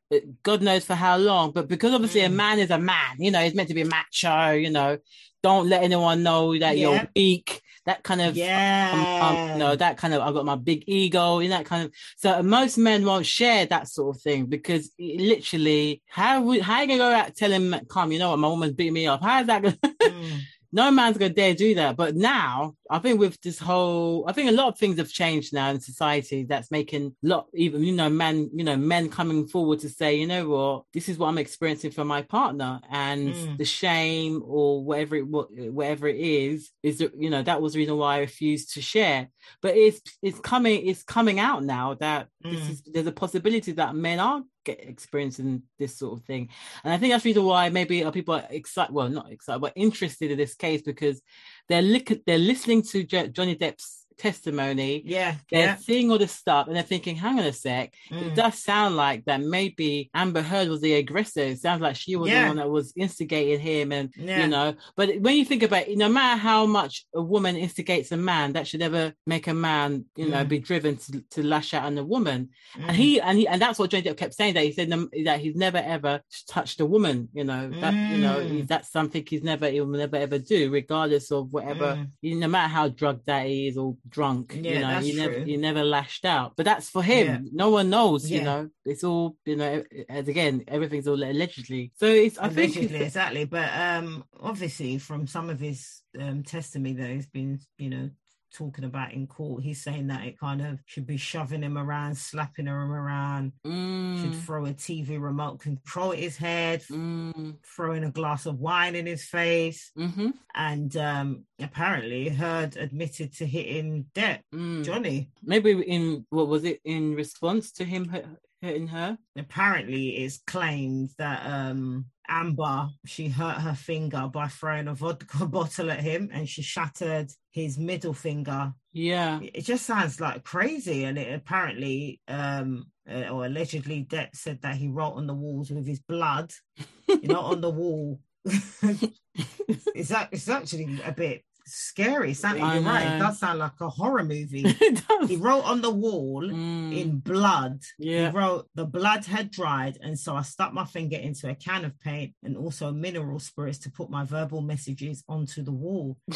God 0.45 0.63
knows 0.63 0.85
for 0.85 0.95
how 0.95 1.17
long. 1.17 1.51
But 1.51 1.67
because 1.67 1.93
obviously 1.93 2.21
a 2.21 2.29
Mm. 2.29 2.35
man 2.35 2.59
is 2.61 2.71
a 2.71 2.79
man, 2.79 3.17
you 3.19 3.33
know, 3.33 3.41
he's 3.41 3.55
meant 3.55 3.69
to 3.69 3.75
be 3.75 3.83
macho. 3.85 4.53
You 4.53 4.71
know, 4.71 4.99
don't 5.43 5.69
let 5.69 5.83
anyone 5.83 6.23
know 6.23 6.57
that 6.57 6.79
Yeah. 6.79 6.89
you're 6.91 7.09
weak. 7.17 7.61
That 7.85 8.05
kind 8.05 8.21
of 8.21 8.37
yeah 8.37 8.91
um, 8.93 9.07
um, 9.21 9.59
no, 9.59 9.75
that 9.75 9.97
kind 9.97 10.15
of 10.15 10.23
I've 10.23 10.35
got 10.35 10.45
my 10.45 10.55
big 10.55 10.85
ego 10.87 11.41
in 11.41 11.51
that 11.51 11.65
kind 11.67 11.87
of. 11.87 11.93
So 12.17 12.41
most 12.45 12.79
men 12.79 13.05
won't 13.05 13.27
share 13.27 13.67
that 13.67 13.89
sort 13.89 14.15
of 14.15 14.23
thing 14.23 14.47
because 14.47 14.93
it 14.99 15.21
literally, 15.21 16.01
how 16.09 16.49
how 16.61 16.81
you 16.83 16.87
gonna 16.87 16.99
go 16.99 17.11
out 17.13 17.35
telling 17.35 17.73
come, 17.89 18.13
you 18.13 18.21
know 18.21 18.31
what, 18.31 18.39
my 18.39 18.47
woman's 18.47 18.75
beating 18.75 18.93
me 18.93 19.09
up? 19.09 19.21
How 19.21 19.41
is 19.41 19.49
that? 19.49 19.63
Gonna, 19.63 19.79
Mm. 20.01 20.41
No 20.73 20.91
man's 20.91 21.19
gonna 21.19 21.33
dare 21.35 21.55
do 21.55 21.75
that. 21.77 21.97
But 21.97 22.17
now, 22.17 22.75
I 22.91 22.99
think 22.99 23.21
with 23.21 23.41
this 23.43 23.59
whole, 23.59 24.25
I 24.29 24.33
think 24.33 24.49
a 24.49 24.53
lot 24.53 24.69
of 24.69 24.79
things 24.79 24.99
have 24.99 25.11
changed 25.11 25.53
now 25.53 25.71
in 25.71 25.81
society. 25.81 26.45
That's 26.45 26.71
making 26.71 27.15
a 27.25 27.27
lot, 27.29 27.47
even 27.55 27.83
you 27.85 27.93
know, 27.93 28.09
men, 28.09 28.51
you 28.55 28.65
know, 28.65 28.77
men 28.77 29.09
coming 29.11 29.47
forward 29.47 29.81
to 29.81 29.89
say, 29.89 30.15
you 30.17 30.27
know 30.27 30.49
what, 30.49 30.85
this 30.93 31.09
is 31.09 31.19
what 31.19 31.29
I'm 31.29 31.39
experiencing 31.39 31.91
from 31.91 32.09
my 32.09 32.23
partner, 32.23 32.81
and 32.91 33.35
Mm. 33.35 33.59
the 33.59 33.65
shame 33.65 34.43
or 34.45 34.83
whatever 34.85 35.17
it 35.17 35.27
what 35.27 35.49
whatever 35.53 36.09
it 36.09 36.17
is, 36.21 36.71
is 36.83 37.01
you 37.19 37.31
know 37.31 37.43
that 37.43 37.61
was 37.63 37.73
the 37.75 37.79
reason 37.81 37.97
why 37.97 38.17
I 38.17 38.19
refused 38.21 38.75
to 38.75 38.83
share. 38.83 39.29
But 39.61 39.77
it's 39.77 40.01
it's 40.23 40.41
coming 40.41 40.87
it's 40.87 41.03
coming 41.03 41.39
out 41.39 41.65
now 41.65 41.95
that 41.95 42.29
Mm. 42.45 42.71
is 42.71 42.83
there's 42.83 43.07
a 43.07 43.13
possibility 43.13 43.73
that 43.73 43.95
men 43.95 44.19
are 44.21 44.43
get 44.65 44.81
experiencing 44.81 45.63
this 45.79 45.97
sort 45.97 46.19
of 46.19 46.25
thing, 46.25 46.49
and 46.85 46.93
I 46.93 46.99
think 46.99 47.13
that's 47.13 47.25
the 47.25 47.31
reason 47.31 47.45
why 47.45 47.69
maybe 47.69 48.05
people 48.13 48.35
are 48.35 48.47
excited, 48.51 48.95
well, 48.95 49.09
not 49.09 49.31
excited, 49.31 49.61
but 49.61 49.73
interested 49.77 50.31
in 50.31 50.39
this 50.39 50.55
case 50.55 50.83
because 50.83 51.21
they're 51.69 51.83
look 51.83 52.11
they're 52.27 52.39
listening 52.39 52.83
to 52.83 53.05
Jo- 53.05 53.29
Johnny 53.29 53.57
Depp's 53.57 54.02
testimony. 54.19 55.03
Yeah, 55.05 55.37
They're 55.51 55.61
yeah. 55.67 55.77
seeing 55.77 56.11
all 56.11 56.19
this 56.19 56.33
stuff 56.33 56.67
and 56.67 56.77
they're 56.77 56.83
thinking, 56.83 57.17
hang 57.17 57.39
on 57.39 57.45
a 57.45 57.53
sec, 57.53 57.95
it 58.11 58.15
Mm. 58.15 58.35
does 58.35 58.59
sound 58.59 58.97
like 58.97 59.25
that 59.27 59.41
maybe 59.41 60.11
Amber 60.15 60.43
Heard 60.43 60.69
was 60.69 60.81
the 60.81 60.95
aggressor. 60.95 61.41
It 61.41 61.59
sounds 61.61 61.81
like 61.83 61.97
she 61.97 62.17
was 62.17 62.31
Yeah. 62.31 62.43
the 62.43 62.49
one 62.49 62.57
that 62.59 62.71
was 62.71 62.93
instigating 62.97 63.61
him 63.61 63.93
and 63.93 64.11
Yeah. 64.17 64.43
you 64.43 64.49
know. 64.49 64.75
But 64.97 65.21
when 65.21 65.37
you 65.37 65.45
think 65.45 65.63
about 65.63 65.89
it, 65.89 65.97
no 65.99 66.09
matter 66.09 66.39
how 66.41 66.67
much 66.67 67.05
a 67.15 67.23
woman 67.23 67.57
instigates 67.57 68.13
a 68.13 68.17
man, 68.17 68.53
that 68.55 68.67
should 68.67 68.81
never 68.81 69.15
make 69.27 69.47
a 69.47 69.55
man, 69.55 70.05
you 70.17 70.29
know, 70.29 70.45
Mm. 70.45 70.49
be 70.49 70.59
driven 70.59 70.97
to, 70.97 71.25
to 71.31 71.43
lash 71.43 71.75
out 71.75 71.85
on 71.85 71.99
a 71.99 72.05
woman. 72.05 72.51
Mm. 72.77 72.89
And 72.89 72.97
he 72.97 73.21
and 73.21 73.39
he 73.39 73.47
and 73.49 73.61
that's 73.61 73.79
what 73.79 73.91
Johnny 73.91 74.03
Depp 74.05 74.17
kept 74.17 74.35
saying 74.35 74.55
that 74.55 74.65
he 74.65 74.73
said 74.73 74.91
that 75.25 75.41
he's 75.41 75.57
never 75.57 75.79
ever 75.79 76.21
touched 76.49 76.81
a 76.81 76.87
woman, 76.87 77.29
you 77.33 77.45
know. 77.45 77.71
That 77.81 77.95
you 78.13 78.19
know, 78.19 78.39
Mm. 78.41 78.67
that's 78.67 78.91
something 78.91 79.25
he's 79.29 79.43
never 79.43 79.69
he 79.71 79.81
will 79.81 79.89
never 79.99 80.17
ever 80.17 80.39
do, 80.39 80.71
regardless 80.71 81.31
of 81.31 81.53
whatever 81.53 81.97
Mm. 81.97 82.11
you, 82.23 82.35
no 82.37 82.49
matter 82.49 82.69
how 82.73 82.89
drugged 82.89 83.27
that 83.27 83.47
he 83.47 83.69
is 83.69 83.77
or 83.77 83.97
drunk, 84.13 84.57
Yeah, 84.61 84.73
you 84.73 84.81
know, 84.81 84.99
you 85.01 85.17
never 85.17 85.35
true. 85.35 85.45
he 85.45 85.57
never 85.57 85.83
lashed 85.83 86.25
out. 86.25 86.55
But 86.57 86.65
that's 86.67 86.89
for 86.89 87.03
him. 87.03 87.27
Yeah. 87.27 87.51
No 87.53 87.71
one 87.71 87.91
knows, 87.91 88.31
you 88.31 88.43
know. 88.43 88.69
It's 88.85 89.03
all 89.05 89.37
you 89.45 89.57
know. 89.57 89.83
As 90.09 90.29
again, 90.29 90.65
everything's 90.69 91.09
all 91.09 91.23
allegedly. 91.23 91.93
So 91.97 92.07
it's 92.07 92.39
I 92.39 92.49
think 92.49 92.77
Allegedly, 92.77 92.99
it's, 92.99 93.07
exactly. 93.07 93.45
But 93.47 93.71
um, 93.75 94.25
obviously, 94.41 94.99
from 94.99 95.27
some 95.27 95.51
of 95.51 95.59
his 95.59 96.03
um, 96.21 96.45
testimony 96.45 96.95
though, 96.95 97.15
he's 97.15 97.27
been, 97.27 97.59
you 97.79 97.91
know, 97.91 98.11
talking 98.53 98.85
about 98.85 99.13
in 99.13 99.27
court, 99.27 99.63
he's 99.63 99.83
saying 99.83 100.09
that 100.09 100.27
it 100.27 100.39
kind 100.39 100.61
of 100.61 100.79
should 100.87 101.07
be 101.07 101.17
shoving 101.17 101.63
him 101.63 101.79
around, 101.79 102.17
slapping 102.17 102.67
him 102.67 102.75
around, 102.75 103.53
should 103.65 103.73
mm, 103.73 104.43
throw 104.45 104.67
a 104.67 104.73
TV 104.73 105.21
remote 105.21 105.61
control 105.61 106.13
at 106.13 106.19
his 106.19 106.37
head, 106.37 106.83
mm, 106.85 107.57
throwing 107.65 108.05
a 108.05 108.11
glass 108.11 108.47
of 108.47 108.59
wine 108.59 108.95
in 108.95 109.07
his 109.07 109.25
face, 109.25 109.91
hmm 109.97 110.31
and 110.55 110.97
um, 110.99 111.45
apparently 111.61 112.29
Heard 112.29 112.77
admitted 112.77 113.33
to 113.37 113.47
hitting 113.47 114.07
Depp, 114.15 114.41
mm. 114.55 114.85
Johnny. 114.85 115.31
Maybe 115.43 115.73
in 115.73 116.27
what 116.31 116.49
was 116.49 116.65
it 116.65 116.81
in 116.85 117.15
response 117.15 117.73
to 117.73 117.85
him 117.85 118.13
hitting 118.61 118.89
her? 118.89 119.19
apparently 119.37 120.11
it's 120.19 120.39
claimed 120.47 121.11
that 121.19 121.45
um 121.47 122.07
Amber 122.29 122.89
she 123.05 123.29
hurt 123.29 123.59
her 123.59 123.75
finger 123.75 124.29
by 124.33 124.49
throwing 124.49 124.89
a 124.89 124.95
vodka 124.95 125.47
bottle 125.47 125.91
at 125.91 126.01
him 126.01 126.31
and 126.33 126.49
she 126.49 126.63
shattered 126.63 127.31
his 127.51 127.79
middle 127.79 128.15
finger. 128.15 128.73
Yeah. 128.93 129.41
It 129.43 129.63
just 129.63 129.87
sounds 129.87 130.21
like 130.21 130.45
crazy 130.45 131.05
and 131.05 131.19
it 131.19 131.33
apparently 131.33 132.21
um 132.29 132.87
uh, 133.11 133.29
or 133.31 133.47
allegedly 133.47 134.05
Depp 134.05 134.35
said 134.35 134.61
that 134.63 134.77
he 134.77 134.89
wrote 134.89 135.15
on 135.15 135.27
the 135.27 135.35
walls 135.35 135.71
with 135.71 135.87
his 135.87 136.01
blood, 136.01 136.53
you 137.09 137.29
know, 137.29 137.41
on 137.41 137.61
the 137.61 137.71
wall. 137.71 138.21
it's 138.45 140.09
that 140.09 140.29
it's 140.33 140.49
actually 140.49 141.01
a 141.05 141.13
bit 141.13 141.45
scary. 141.67 142.35
I 142.45 142.55
you're 142.57 142.83
right. 142.83 143.17
It 143.17 143.19
does 143.19 143.39
sound 143.39 143.59
like 143.61 143.81
a 143.81 143.89
horror 143.89 144.25
movie. 144.25 144.65
He 145.29 145.37
wrote 145.37 145.63
on 145.65 145.81
the 145.83 145.91
wall 145.91 146.43
Mm, 146.43 146.93
in 147.01 147.19
blood. 147.19 147.81
yeah. 147.99 148.31
He 148.31 148.37
wrote, 148.37 148.69
The 148.75 148.85
blood 148.87 149.25
had 149.25 149.51
dried, 149.51 149.99
and 150.03 150.19
so 150.19 150.35
I 150.35 150.43
stuck 150.43 150.73
my 150.73 150.85
finger 150.85 151.17
into 151.17 151.49
a 151.49 151.55
can 151.55 151.85
of 151.85 151.99
paint 152.01 152.35
and 152.43 152.57
also 152.57 152.91
mineral 152.93 153.39
spirits 153.39 153.79
to 153.81 153.91
put 153.91 154.11
my 154.11 154.25
verbal 154.25 154.61
messages 154.63 155.23
onto 155.29 155.63
the 155.63 155.71
wall. 155.73 156.17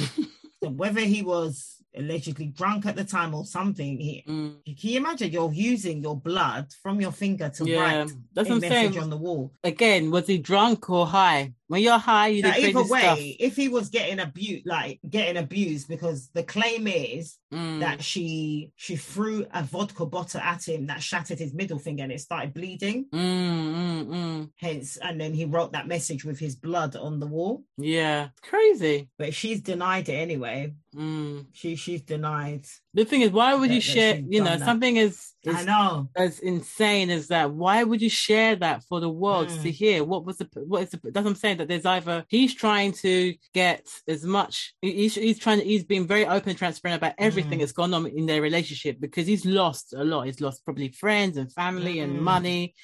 so 0.62 0.70
whether 0.70 1.00
he 1.00 1.22
was 1.22 1.76
allegedly 1.96 2.46
drunk 2.46 2.86
at 2.86 2.96
the 2.96 3.04
time 3.04 3.34
or 3.34 3.44
something, 3.44 3.98
he, 3.98 4.24
Mm, 4.26 4.56
can 4.64 4.90
you 4.90 4.96
imagine 4.98 5.30
you're 5.30 5.52
using 5.52 6.02
your 6.02 6.16
blood 6.18 6.66
from 6.82 7.00
your 7.00 7.12
finger 7.12 7.48
to 7.50 7.64
yeah. 7.68 7.80
write 7.80 8.12
That's 8.34 8.48
a 8.48 8.52
what 8.52 8.54
I'm 8.56 8.60
message 8.60 8.92
saying. 8.94 8.98
on 8.98 9.10
the 9.10 9.16
wall? 9.16 9.52
Again, 9.64 10.10
was 10.10 10.26
he 10.26 10.38
drunk 10.38 10.88
or 10.90 11.06
high? 11.06 11.52
When 11.68 11.82
you're 11.82 11.98
high, 11.98 12.28
you 12.28 12.42
Now, 12.42 12.54
either 12.56 12.84
way, 12.84 13.00
stuff. 13.00 13.18
if 13.40 13.56
he 13.56 13.68
was 13.68 13.88
getting 13.88 14.20
abused, 14.20 14.66
like 14.66 15.00
getting 15.08 15.36
abused, 15.36 15.88
because 15.88 16.28
the 16.32 16.42
claim 16.44 16.86
is 16.86 17.36
Mm, 17.52 17.78
that 17.78 18.02
she 18.02 18.72
she 18.74 18.96
threw 18.96 19.46
a 19.54 19.62
vodka 19.62 20.04
bottle 20.04 20.40
at 20.40 20.66
him 20.66 20.86
that 20.88 21.00
shattered 21.00 21.38
his 21.38 21.54
middle 21.54 21.78
finger 21.78 22.02
and 22.02 22.10
it 22.10 22.20
started 22.20 22.52
bleeding. 22.52 23.06
mm, 23.12 23.20
mm, 23.20 24.06
mm. 24.06 24.50
hence 24.56 24.96
and 24.96 25.20
then 25.20 25.32
he 25.32 25.44
wrote 25.44 25.70
that 25.72 25.86
message 25.86 26.24
with 26.24 26.40
his 26.40 26.56
blood 26.56 26.96
on 26.96 27.20
the 27.20 27.26
wall 27.26 27.62
Yeah. 27.78 28.28
Crazy. 28.42 29.08
but 29.16 29.32
she's 29.32 29.60
denied 29.60 30.08
it 30.08 30.14
anyway 30.14 30.72
Mm. 30.96 31.46
she 31.52 31.76
she's 31.76 32.02
denied 32.02 32.64
The 32.94 33.04
thing 33.04 33.20
is, 33.20 33.30
why 33.30 33.54
would 33.54 33.68
That- 33.70 33.74
you 33.74 33.80
share? 33.82 34.16
You 34.16 34.40
know, 34.42 34.56
that. 34.56 34.64
something 34.64 34.98
as 34.98 35.32
i 35.46 35.62
know 35.62 36.08
as 36.16 36.40
insane 36.40 37.08
as 37.10 37.28
that. 37.28 37.52
Why 37.52 37.84
would 37.84 38.00
you 38.02 38.08
share 38.08 38.56
that 38.56 38.82
for 38.88 38.98
the 39.00 39.08
world 39.10 39.48
Mm. 39.48 39.62
to 39.62 39.70
hear? 39.70 40.02
What 40.02 40.24
was 40.24 40.38
the 40.38 40.48
what 40.66 40.82
is 40.84 40.90
the? 40.90 40.98
That's 41.04 41.24
what 41.24 41.30
I'm 41.32 41.34
saying. 41.36 41.58
That 41.58 41.68
there's 41.68 41.84
either 41.86 42.24
he's 42.28 42.54
trying 42.54 42.92
to 43.04 43.34
get 43.52 43.86
as 44.08 44.24
much. 44.24 44.74
he- 44.80 44.92
He's 45.02 45.14
he's 45.14 45.38
trying. 45.38 45.60
He's 45.60 45.84
being 45.84 46.06
very 46.06 46.24
open 46.26 46.48
and 46.50 46.58
transparent 46.58 46.98
about 47.02 47.14
everything 47.18 47.58
Mm. 47.58 47.62
that's 47.62 47.72
gone 47.80 47.92
on 47.94 48.06
in 48.06 48.24
their 48.26 48.40
relationship 48.42 48.98
because 48.98 49.26
he's 49.26 49.44
lost 49.44 49.92
a 49.92 50.02
lot. 50.02 50.22
He's 50.26 50.40
lost 50.40 50.64
probably 50.64 50.88
friends 50.88 51.36
and 51.36 51.52
family 51.52 52.00
and 52.00 52.20
money. 52.20 52.74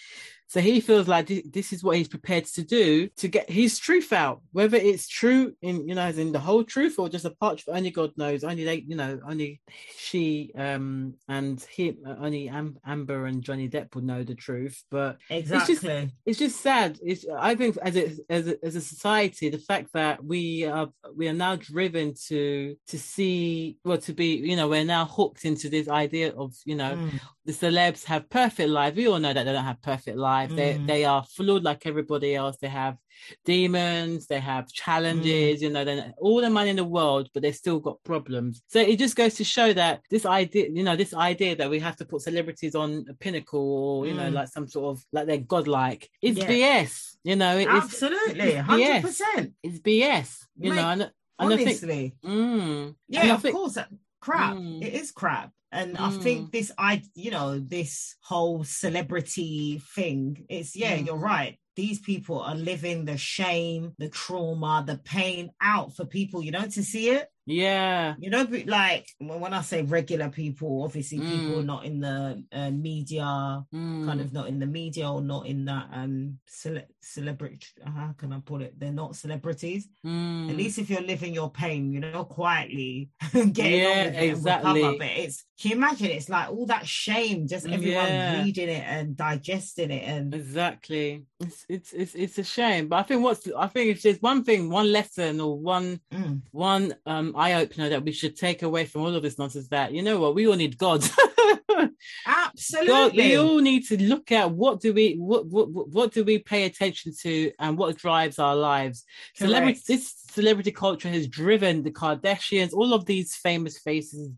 So 0.53 0.61
he 0.61 0.81
feels 0.83 1.09
like 1.09 1.29
thi- 1.29 1.49
this 1.51 1.73
is 1.73 1.83
what 1.83 1.97
he's 1.97 2.09
prepared 2.09 2.45
to 2.45 2.62
do 2.62 3.09
to 3.17 3.27
get 3.27 3.49
his 3.49 3.79
truth 3.79 4.12
out, 4.12 4.43
whether 4.53 4.77
it's 4.77 5.09
true 5.09 5.55
in 5.62 5.88
you 5.88 5.95
know 5.95 6.03
as 6.03 6.19
in 6.19 6.31
the 6.31 6.38
whole 6.38 6.62
truth 6.62 6.99
or 6.99 7.09
just 7.09 7.25
a 7.25 7.31
part. 7.31 7.62
Only 7.69 7.91
God 7.91 8.12
knows. 8.19 8.45
Only 8.45 8.65
they, 8.65 8.85
you 8.87 8.95
know, 8.95 9.19
only 9.27 9.62
she 9.97 10.53
um 10.55 11.15
and 11.27 11.59
he, 11.75 11.97
only 12.05 12.51
Am- 12.51 12.77
Amber 12.85 13.25
and 13.25 13.43
Johnny 13.43 13.67
Depp 13.67 13.95
would 13.95 14.05
know 14.05 14.25
the 14.25 14.35
truth. 14.35 14.85
But 14.91 15.17
exactly 15.31 16.11
it's 16.27 16.38
just 16.38 16.61
sad. 16.61 16.99
It's 17.03 17.25
I 17.35 17.55
think 17.55 17.79
as 17.79 17.97
a 17.97 18.12
as 18.29 18.47
a, 18.49 18.62
as 18.62 18.77
a 18.77 18.83
society, 18.83 19.49
the 19.49 19.57
fact 19.59 19.88
that 19.95 20.23
we 20.23 20.67
are 20.67 20.91
we 21.17 21.29
are 21.29 21.33
now 21.47 21.57
driven 21.57 22.12
to 22.29 22.77
to 22.88 22.99
see 22.99 23.79
well 23.87 23.97
to 23.99 24.12
be 24.12 24.37
you 24.37 24.57
know 24.57 24.69
we're 24.69 24.85
now 24.85 25.07
hooked 25.07 25.47
into 25.47 25.71
this 25.71 25.88
idea 25.88 26.35
of 26.35 26.53
you 26.67 26.77
know 26.77 26.97
Mm, 26.97 27.21
the 27.45 27.53
celebs 27.53 28.05
have 28.05 28.29
perfect 28.29 28.69
lives. 28.69 28.97
We 28.97 29.09
all 29.09 29.19
know 29.19 29.33
that 29.33 29.45
they 29.45 29.53
don't 29.53 29.65
have 29.65 29.83
perfect 29.83 30.17
lives. 30.17 30.41
They 30.50 30.74
Mm. 30.74 30.87
they 30.87 31.05
are 31.05 31.24
flawed 31.24 31.62
like 31.64 31.87
everybody 31.87 32.35
else. 32.35 32.57
They 32.61 32.68
have 32.68 32.96
demons. 33.44 34.26
They 34.26 34.40
have 34.40 34.68
challenges. 34.72 35.61
Mm. 35.61 35.62
You 35.62 35.70
know, 35.70 35.85
then 35.85 36.14
all 36.18 36.40
the 36.40 36.50
money 36.50 36.70
in 36.70 36.76
the 36.76 36.85
world, 36.85 37.28
but 37.33 37.42
they 37.42 37.52
still 37.52 37.81
got 37.81 38.02
problems. 38.05 38.62
So 38.68 38.81
it 38.81 38.98
just 38.98 39.16
goes 39.16 39.35
to 39.35 39.44
show 39.44 39.72
that 39.72 40.02
this 40.11 40.26
idea, 40.26 40.68
you 40.72 40.83
know, 40.83 40.96
this 40.96 41.14
idea 41.14 41.57
that 41.57 41.70
we 41.70 41.78
have 41.81 41.96
to 41.96 42.05
put 42.05 42.22
celebrities 42.22 42.74
on 42.74 43.05
a 43.09 43.14
pinnacle 43.14 43.61
or 43.61 44.07
you 44.07 44.14
know, 44.14 44.28
Mm. 44.31 44.35
like 44.35 44.48
some 44.48 44.68
sort 44.68 44.96
of 44.96 45.05
like 45.12 45.26
they're 45.26 45.38
godlike. 45.38 46.09
is 46.22 46.37
Yeah. 46.37 46.46
BS. 46.48 47.16
You 47.24 47.37
know, 47.37 47.57
it- 47.59 47.62
it's 47.68 47.85
absolutely 47.85 48.55
100 48.57 49.02
percent 49.02 49.52
It's 49.62 49.78
BS. 49.78 50.46
You 50.59 50.70
Mate, 50.70 50.76
know, 50.76 50.88
and, 50.88 51.02
and 51.02 51.12
I 51.38 51.57
think, 51.57 51.68
honestly 51.68 52.14
mm, 52.24 52.94
yeah 53.09 53.35
of 53.35 53.42
think- 53.42 53.55
course 53.57 53.78
crap 54.20 54.55
Mm. 54.57 54.83
it 54.83 54.92
is 54.94 55.11
crap 55.11 55.50
and 55.73 55.97
i 55.99 56.09
Mm. 56.11 56.23
think 56.23 56.53
this 56.53 56.71
i 56.79 57.03
you 57.15 57.31
know 57.31 57.59
this 57.59 58.17
whole 58.23 58.63
celebrity 58.65 59.83
thing 59.95 60.45
it's 60.49 60.77
yeah 60.77 60.97
Mm. 60.97 61.07
you're 61.07 61.17
right 61.17 61.59
these 61.75 62.01
people 62.01 62.41
are 62.41 62.55
living 62.55 63.05
the 63.07 63.17
shame 63.17 63.93
the 63.99 64.09
trauma 64.11 64.85
the 64.87 64.99
pain 64.99 65.51
out 65.61 65.97
for 65.97 66.05
people 66.05 66.43
you 66.45 66.51
know 66.51 66.67
to 66.67 66.83
see 66.85 67.09
it 67.11 67.29
yeah, 67.46 68.14
you 68.18 68.31
know 68.31 68.46
but 68.46 68.66
like 68.66 69.07
when 69.18 69.52
i 69.52 69.61
say 69.62 69.83
regular 69.83 70.28
people 70.28 70.83
obviously 70.85 71.18
people 71.18 71.55
Mm. 71.62 71.64
not 71.64 71.85
in 71.85 72.00
the 72.00 72.44
uh, 72.52 72.70
media 72.70 73.64
mm, 73.74 74.07
kind 74.07 74.20
of 74.20 74.33
not 74.33 74.48
in 74.48 74.59
the 74.59 74.66
media 74.66 75.09
or 75.11 75.20
not 75.20 75.46
in 75.46 75.64
that 75.64 75.88
um 75.92 76.38
cele- 76.46 76.87
celebrity 77.00 77.66
how 77.85 78.14
can 78.16 78.33
i 78.33 78.38
put 78.40 78.62
it 78.62 78.78
they're 78.78 78.92
not 78.92 79.16
celebrities 79.16 79.88
mm. 80.05 80.50
at 80.50 80.57
least 80.57 80.78
if 80.78 80.90
you're 80.90 81.00
living 81.02 81.33
your 81.33 81.50
pain, 81.50 81.92
you 81.92 82.00
know, 82.00 82.24
quietly 82.24 83.11
getting 83.33 83.85
Yeah, 83.85 83.88
on 83.90 83.98
with 84.07 84.14
it 84.14 84.31
exactly. 84.31 84.83
recover. 84.83 84.98
But 84.98 85.07
it's 85.16 85.44
can 85.61 85.70
you 85.70 85.76
imagine 85.76 86.11
it's 86.11 86.28
like 86.28 86.50
all 86.50 86.66
that 86.66 86.85
shame, 86.87 87.46
just 87.46 87.66
everyone 87.66 88.11
Yeah. 88.11 88.33
reading 88.33 88.68
it 88.68 88.85
and 88.85 89.16
digesting 89.16 89.90
it 89.92 90.02
and 90.02 90.35
Exactly. 90.35 91.24
It's 91.40 91.64
it's 91.68 91.92
it's 91.92 92.14
it's 92.14 92.38
a 92.38 92.44
shame, 92.44 92.88
but 92.88 92.96
I 92.96 93.02
think 93.05 93.22
what's 93.22 93.46
I 93.57 93.68
think 93.68 93.90
if 93.90 94.02
there's 94.02 94.20
one 94.20 94.42
thing, 94.44 94.68
one 94.68 94.90
lesson, 94.90 95.40
or 95.40 95.59
one 95.59 96.00
mm, 96.12 96.40
one 96.50 96.94
um 97.07 97.32
Um, 97.35 97.40
eye 97.40 97.55
opener 97.55 97.88
that 97.88 98.05
we 98.05 98.12
should 98.12 98.37
take 98.37 98.62
away 98.62 98.85
from 98.85 99.03
all 99.03 99.14
of 99.14 99.23
this 99.23 99.38
nonsense, 99.38 99.68
that 99.68 99.92
you 99.92 100.03
know 100.03 100.18
what, 100.21 100.35
we 100.35 100.47
all 100.47 100.55
need 100.55 100.79
God. 100.79 101.03
God, 101.69 101.91
absolutely. 102.27 103.23
we 103.23 103.37
all 103.37 103.59
need 103.61 103.87
to 103.88 104.01
look 104.03 104.33
at 104.33 104.51
what 104.51 104.81
do 104.81 104.93
we 104.93 105.15
what 105.15 105.47
what 105.47 105.69
what- 105.71 106.12
do 106.12 106.25
we 106.25 106.38
pay 106.38 106.65
attention 106.65 107.12
to 107.23 107.53
and 107.59 107.79
what 107.79 107.97
drives 107.97 108.38
our 108.38 108.55
lives. 108.57 109.05
Celebrity 109.35 109.81
this 109.88 110.15
celebrity 110.33 110.71
culture 110.73 111.11
has 111.11 111.27
driven 111.29 111.83
the 111.83 111.91
Kardashians, 111.91 112.73
all 112.73 112.95
of 112.95 113.05
these 113.05 113.35
famous 113.37 113.79
faces. 113.79 114.31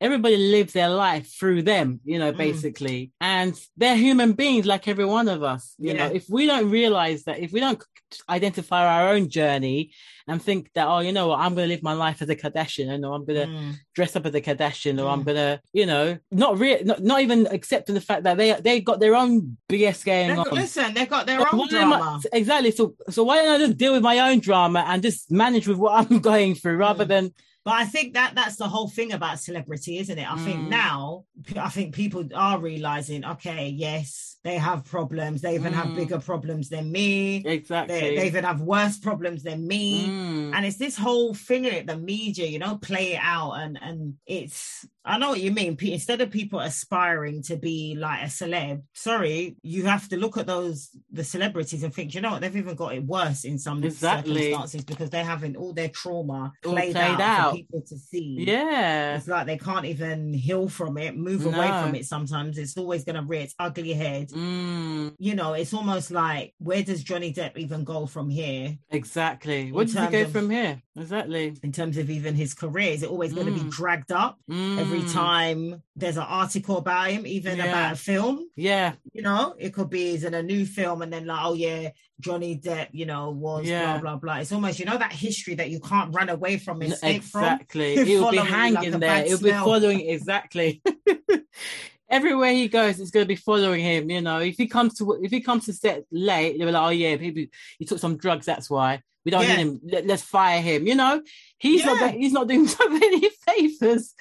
Everybody 0.00 0.36
lives 0.38 0.72
their 0.72 0.88
life 0.88 1.26
through 1.38 1.62
them, 1.62 2.00
you 2.04 2.18
know, 2.18 2.32
Mm. 2.32 2.36
basically. 2.38 3.12
And 3.20 3.58
they're 3.76 3.96
human 3.96 4.32
beings 4.32 4.64
like 4.66 4.88
every 4.88 5.04
one 5.04 5.28
of 5.28 5.42
us. 5.42 5.74
You 5.78 5.92
know, 5.94 6.06
if 6.06 6.28
we 6.30 6.46
don't 6.46 6.70
realize 6.70 7.24
that, 7.24 7.40
if 7.40 7.52
we 7.52 7.60
don't 7.60 7.82
identify 8.28 8.86
our 8.86 9.10
own 9.14 9.28
journey 9.28 9.92
and 10.26 10.40
think 10.42 10.70
that, 10.74 10.86
oh, 10.88 11.00
you 11.00 11.12
know 11.12 11.28
what, 11.28 11.40
I'm 11.40 11.54
gonna 11.54 11.66
live 11.66 11.82
my 11.82 11.92
life 11.92 12.22
as 12.22 12.28
a 12.30 12.36
Kardashian, 12.36 13.06
or 13.06 13.14
I'm 13.14 13.24
gonna 13.26 13.48
Mm, 13.48 13.74
dress 13.94 14.16
up 14.16 14.24
as 14.24 14.34
a 14.34 14.40
Kardashian, 14.40 15.02
or 15.02 15.08
I'm 15.08 15.22
Mm. 15.22 15.26
gonna, 15.26 15.60
you 15.74 15.84
know, 15.84 16.16
not 16.30 16.53
real, 16.56 16.78
not, 16.84 17.02
not 17.02 17.20
even 17.20 17.46
accepting 17.50 17.94
the 17.94 18.00
fact 18.00 18.22
that 18.24 18.36
they 18.36 18.52
they 18.60 18.80
got 18.80 19.00
their 19.00 19.14
own 19.14 19.56
BS 19.68 20.04
on. 20.38 20.44
listen, 20.52 20.94
they've 20.94 21.08
got 21.08 21.26
their 21.26 21.40
So 21.40 21.46
own 21.52 21.60
am 21.74 21.92
I- 21.92 21.98
drama. 21.98 22.20
exactly. 22.32 22.70
So 22.70 22.94
so 23.10 23.24
why 23.24 23.36
don't 23.36 23.54
I 23.54 23.58
just 23.66 23.76
deal 23.78 23.92
with 23.92 24.02
my 24.02 24.18
own 24.30 24.40
drama 24.40 24.84
and 24.88 25.02
just 25.02 25.30
manage 25.30 25.66
with 25.68 25.78
what 25.78 25.92
I'm 26.10 26.18
going 26.30 26.54
through 26.54 26.76
rather 26.76 27.04
Mm. 27.04 27.08
than 27.08 27.34
But 27.64 27.74
I 27.74 27.84
think 27.86 28.12
that 28.14 28.34
that's 28.34 28.56
the 28.56 28.68
whole 28.68 28.88
thing 28.88 29.12
about 29.12 29.40
celebrity, 29.40 29.98
isn't 29.98 30.18
it? 30.18 30.30
I 30.30 30.36
think 30.38 30.60
Mm. 30.60 30.68
now, 30.68 31.24
I 31.56 31.70
think 31.70 31.94
people 31.94 32.22
are 32.34 32.58
realizing, 32.58 33.24
okay, 33.24 33.68
yes, 33.68 34.33
they 34.44 34.56
have 34.58 34.84
problems. 34.84 35.40
They 35.40 35.54
even 35.54 35.72
have 35.72 35.86
Mm. 35.88 35.96
bigger 35.96 36.18
problems 36.20 36.68
than 36.68 36.92
me. 36.92 37.42
exactly. 37.46 37.98
They, 37.98 38.16
they 38.16 38.26
even 38.26 38.44
have 38.44 38.60
worse 38.60 38.98
problems 38.98 39.42
than 39.42 39.66
me. 39.66 40.06
Mm. 40.06 40.54
And 40.54 40.66
it's 40.66 40.76
this 40.76 40.96
whole 40.98 41.32
thing 41.34 41.64
in 41.64 41.72
it, 41.72 41.86
the 41.86 41.96
media, 41.96 42.46
you 42.46 42.58
know, 42.58 42.76
play 42.76 43.14
it 43.14 43.20
out, 43.22 43.52
and 43.54 43.78
and 43.82 44.14
it's. 44.26 44.86
I 45.06 45.18
know 45.18 45.30
what 45.30 45.40
you 45.42 45.50
mean. 45.52 45.76
Instead 45.82 46.22
of 46.22 46.30
people 46.30 46.60
aspiring 46.60 47.42
to 47.42 47.56
be 47.56 47.94
like 47.94 48.22
a 48.22 48.26
celeb, 48.26 48.82
sorry, 48.94 49.54
you 49.62 49.84
have 49.84 50.08
to 50.08 50.16
look 50.16 50.38
at 50.38 50.46
those 50.46 50.88
the 51.12 51.22
celebrities 51.24 51.82
and 51.82 51.92
think, 51.94 52.14
you 52.14 52.22
know 52.22 52.30
what, 52.32 52.40
they've 52.40 52.56
even 52.56 52.74
got 52.74 52.94
it 52.94 53.04
worse 53.04 53.44
in 53.44 53.58
some 53.58 53.84
Exactly. 53.84 54.34
circumstances 54.34 54.82
because 54.84 55.10
they're 55.10 55.22
having 55.22 55.56
all 55.56 55.74
their 55.74 55.90
trauma 55.90 56.52
played, 56.62 56.94
played 56.94 56.96
out, 56.96 57.20
out. 57.20 57.50
for 57.50 57.56
people 57.58 57.82
to 57.86 57.98
see. 57.98 58.44
yeah. 58.48 59.16
It's 59.18 59.28
like 59.28 59.46
they 59.46 59.58
can't 59.58 59.84
even 59.84 60.32
heal 60.32 60.70
from 60.70 60.96
it, 60.96 61.14
move 61.18 61.44
away 61.44 61.68
from 61.68 61.94
it 61.94 62.06
sometimes. 62.06 62.56
It's 62.56 62.74
always 62.78 63.04
going 63.04 63.16
to 63.16 63.22
rear 63.22 63.42
its 63.42 63.54
ugly 63.58 63.92
head. 63.92 64.30
Mm, 64.34 65.14
You 65.18 65.34
know, 65.34 65.52
it's 65.52 65.72
almost 65.72 66.10
like, 66.10 66.54
where 66.58 66.82
does 66.82 67.02
Johnny 67.04 67.32
Depp 67.32 67.56
even 67.56 67.84
go 67.84 68.06
from 68.06 68.28
here 68.30 68.76
exactly. 68.90 69.70
Where 69.70 69.84
does 69.84 69.94
he 69.94 70.06
go 70.08 70.22
of- 70.22 70.32
from 70.32 70.50
here? 70.50 70.82
Exactly. 70.96 71.54
in 71.62 71.72
terms 71.72 71.96
of 71.96 72.08
even 72.10 72.34
his 72.34 72.54
career? 72.54 72.92
Is 72.92 73.02
it 73.02 73.10
always 73.10 73.32
going 73.32 73.46
to 73.46 73.52
be 73.52 73.60
Mm. 73.60 73.70
dragged 73.70 74.12
up 74.12 74.38
every 74.48 75.02
Mm, 75.02 75.12
time 75.12 75.82
there's 75.96 76.16
an 76.16 76.24
article 76.24 76.78
about 76.78 77.10
him, 77.10 77.26
even 77.26 77.58
Yeah. 77.58 77.64
about 77.66 77.92
a 77.94 77.96
film? 77.96 78.48
Yeah. 78.56 78.94
You 79.12 79.22
know, 79.22 79.54
it 79.58 79.72
could 79.74 79.90
be 79.90 80.10
is 80.14 80.24
in 80.24 80.34
a 80.34 80.42
new 80.42 80.64
film 80.66 81.02
and 81.02 81.12
then 81.12 81.26
like, 81.26 81.40
oh 81.44 81.54
yeah, 81.54 81.90
Johnny 82.20 82.56
Depp, 82.56 82.88
you 82.92 83.06
know, 83.06 83.30
was 83.30 83.66
Yeah. 83.66 83.98
blah 83.98 84.00
blah 84.00 84.16
blah. 84.16 84.36
It's 84.38 84.52
almost, 84.52 84.78
you 84.78 84.84
know, 84.84 84.98
that 84.98 85.12
history 85.12 85.54
that 85.56 85.70
you 85.70 85.80
can't 85.80 86.14
run 86.14 86.28
away 86.28 86.58
from, 86.58 86.80
escape 86.82 87.22
from. 87.24 87.42
Exactly. 87.44 87.94
It 88.14 88.20
will 88.20 88.30
be 88.30 88.36
you 88.36 88.42
like 88.42 88.50
hanging 88.50 89.00
there. 89.00 89.24
It'll 89.24 89.40
be 89.42 89.50
following 89.50 90.00
exactly. 90.08 90.82
Everywhere 92.08 92.52
he 92.52 92.68
goes, 92.68 93.00
it's 93.00 93.10
going 93.10 93.24
to 93.24 93.28
be 93.28 93.36
following 93.36 93.82
him. 93.82 94.10
You 94.10 94.20
know, 94.20 94.38
if 94.40 94.56
he 94.56 94.66
comes 94.66 94.98
to 94.98 95.12
if 95.22 95.30
he 95.30 95.40
comes 95.40 95.64
to 95.66 95.72
set 95.72 96.04
late, 96.10 96.58
they'll 96.58 96.66
be 96.66 96.72
like, 96.72 96.86
"Oh 96.86 96.90
yeah, 96.90 97.16
he, 97.16 97.50
he 97.78 97.84
took 97.84 97.98
some 97.98 98.16
drugs. 98.16 98.46
That's 98.46 98.68
why 98.68 99.00
we 99.24 99.30
don't 99.30 99.42
Yeah. 99.42 99.56
need 99.56 99.62
him. 99.62 99.80
Let, 99.84 100.10
us 100.10 100.22
fire 100.22 100.60
him." 100.60 100.86
You 100.86 100.94
know, 100.96 101.22
he's 101.58 101.80
Yeah. 101.84 101.94
not 101.94 102.10
he's 102.12 102.32
not 102.32 102.46
doing 102.48 102.66
so 102.78 102.88
many 102.88 103.28
favors. 103.46 104.14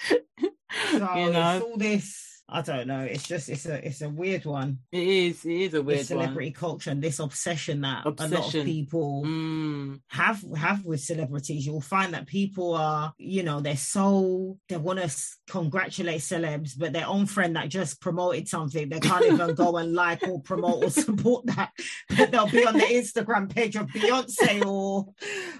So 0.92 1.16
you 1.16 1.32
know, 1.32 1.62
all 1.72 1.78
this. 1.78 2.33
I 2.54 2.62
don't 2.62 2.88
know. 2.88 3.00
It's 3.00 3.28
just 3.28 3.50
it's 3.50 3.66
a 3.66 3.86
it's 3.86 4.04
a 4.04 4.10
weird 4.10 4.46
one. 4.46 4.78
it 4.92 5.08
is 5.08 5.44
it 5.44 5.52
is 5.52 5.74
a 5.74 5.82
weird 5.82 6.06
celebrity 6.06 6.52
culture 6.52 6.92
and 6.92 7.02
this 7.02 7.18
obsession 7.18 7.82
that 7.82 8.06
a 8.06 8.28
lot 8.28 8.54
of 8.54 8.64
people. 8.64 9.24
Mm, 9.26 10.02
have 10.10 10.44
have 10.56 10.86
with 10.86 11.02
celebrities. 11.02 11.66
You'll 11.66 11.82
find 11.82 12.14
that 12.14 12.28
people 12.28 12.76
are, 12.76 13.12
you 13.18 13.42
know, 13.42 13.60
they're 13.60 13.76
so 13.76 14.60
they 14.70 14.78
want 14.78 15.00
to 15.00 15.12
congratulate 15.48 16.22
celebs, 16.22 16.74
but 16.78 16.94
their 16.94 17.08
own 17.08 17.26
friend 17.26 17.56
that 17.56 17.70
just 17.70 18.00
promoted 18.00 18.48
something, 18.48 18.88
they 18.88 19.00
can't 19.00 19.26
even 19.26 19.56
go 19.56 19.78
and 19.78 19.94
like 20.04 20.22
or 20.28 20.40
promote 20.40 20.84
or 20.84 20.90
support 20.92 21.48
that. 21.48 21.72
But 22.16 22.32
they'll 22.32 22.48
be 22.48 22.68
on 22.68 22.76
the 22.76 22.82
Instagram 22.82 23.50
page 23.50 23.76
of 23.76 23.88
Beyonce 23.88 24.64
or 24.64 25.08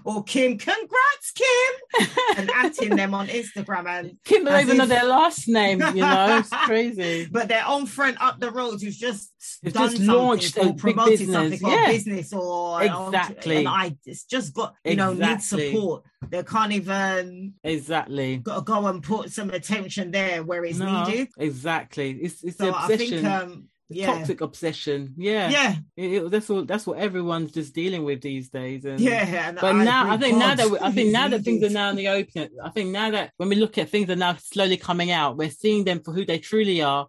or 0.06 0.24
Kim. 0.26 0.60
Congrats, 0.60 1.32
Kim, 1.34 2.08
and 2.38 2.50
atting 2.62 2.96
them 2.96 3.16
on 3.16 3.28
Instagram 3.30 3.88
and 3.88 4.18
Kim 4.24 4.46
don't 4.46 4.62
even 4.62 4.78
know 4.78 4.86
their 4.86 5.06
last 5.06 5.48
name. 5.48 5.80
You 5.80 6.02
know, 6.02 6.38
it's 6.38 6.50
crazy. 6.50 6.83
but 7.32 7.48
their 7.48 7.64
own 7.68 7.86
friend 7.86 8.18
up 8.20 8.40
the 8.40 8.52
road 8.52 8.82
who's 8.82 8.98
just 8.98 9.32
done 9.64 9.90
just 9.92 10.00
launched 10.02 10.58
a 10.58 10.62
or 10.62 10.66
big 10.74 10.78
promoted 10.78 11.20
business, 11.20 11.36
something 11.36 11.66
or 11.66 11.72
yeah. 11.72 11.88
business 11.88 12.34
or 12.34 12.84
Exactly. 12.84 13.58
and 13.58 13.68
I 13.68 13.96
it's 14.06 14.24
just 14.26 14.54
got 14.54 14.76
you 14.84 14.96
know 14.96 15.12
Exactly. 15.12 15.58
need 15.58 15.72
support. 15.72 16.04
They 16.30 16.44
can't 16.44 16.72
even 16.72 17.54
Exactly. 17.64 18.38
got 18.38 18.56
to 18.56 18.62
go 18.62 18.88
and 18.88 19.04
put 19.04 19.32
some 19.32 19.50
attention 19.50 20.12
there 20.12 20.44
where 20.44 20.64
it's 20.66 20.80
No, 20.80 21.04
needed. 21.04 21.30
exactly. 21.38 22.12
It's 22.12 22.44
it's 22.44 22.58
So 22.58 22.68
the 22.68 22.78
I 22.78 22.88
think 22.98 23.24
um 23.26 23.70
yeah 23.94 24.08
toxic 24.08 24.42
obsession. 24.42 25.14
Yeah, 25.18 25.50
yeah 25.50 25.76
It- 25.96 26.12
it- 26.12 26.32
that's 26.32 26.50
what 26.50 26.68
that's 26.68 26.86
what 26.86 26.98
everyone's 27.00 27.52
just 27.52 27.74
dealing 27.74 28.04
with 28.04 28.22
these 28.22 28.50
days. 28.50 28.86
And, 28.86 29.00
yeah. 29.00 29.50
And 29.50 29.58
But 29.60 29.74
now, 29.74 30.12
I 30.12 30.18
think 30.18 30.38
now 30.38 30.56
that 30.56 30.70
we, 30.70 30.78
I 30.80 30.92
think 30.92 31.12
now 31.20 31.28
that 31.28 31.44
things 31.44 31.64
are 31.64 31.70
now 31.70 31.90
in 31.90 31.96
the 31.96 32.08
open, 32.10 32.50
I 32.64 32.70
think 32.70 32.90
now 32.92 33.12
that 33.12 33.32
when 33.38 33.50
we 33.50 33.56
look 33.56 33.78
at 33.78 33.90
things 33.90 34.10
are 34.10 34.16
now 34.16 34.36
slowly 34.36 34.78
coming 34.78 35.12
out, 35.12 35.38
we're 35.38 35.50
seeing 35.50 35.84
them 35.84 36.02
for 36.02 36.12
who 36.12 36.26
they 36.26 36.40
truly 36.40 36.82
are. 36.82 37.08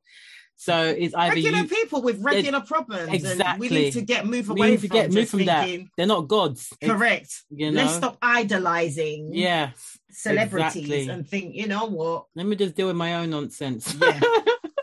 So 0.56 0.84
it's 0.84 1.14
either 1.14 1.34
regular 1.34 1.58
you, 1.58 1.68
people 1.68 2.00
with 2.02 2.22
regular 2.22 2.60
problems. 2.60 3.24
And 3.24 3.58
we 3.58 3.68
need 3.68 3.92
to 3.94 4.02
get 4.02 4.24
move 4.24 4.48
away. 4.50 4.60
we 4.60 4.70
need 4.72 4.80
to 4.82 4.88
from 4.88 4.96
get 4.96 5.10
just 5.10 5.30
from 5.32 5.44
that. 5.46 5.68
They're 5.96 6.06
not 6.06 6.28
gods. 6.28 6.72
Correct. 6.82 7.42
You 7.50 7.70
know. 7.70 7.82
Let's 7.82 7.94
stop 7.96 8.16
idolizing 8.22 9.30
Yes. 9.32 9.98
celebrities 10.10 10.76
exactly. 10.76 11.08
and 11.08 11.28
think, 11.28 11.54
you 11.54 11.66
know 11.66 11.86
what? 11.86 12.26
Let 12.34 12.46
me 12.46 12.56
just 12.56 12.74
deal 12.76 12.86
with 12.86 12.96
my 12.96 13.14
own 13.16 13.30
nonsense. 13.30 13.94
Yeah. 14.00 14.20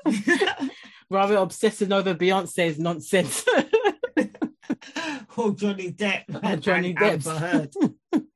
Rather 1.12 1.36
obsessing 1.36 1.92
over 1.92 2.16
Beyonce's 2.16 2.80
nonsense. 2.80 3.44
oh, 5.38 5.52
Johnny 5.52 5.92
Depp. 5.92 6.62
Johnny 6.62 6.96
Depp. 6.96 7.38
Heard. 7.38 7.74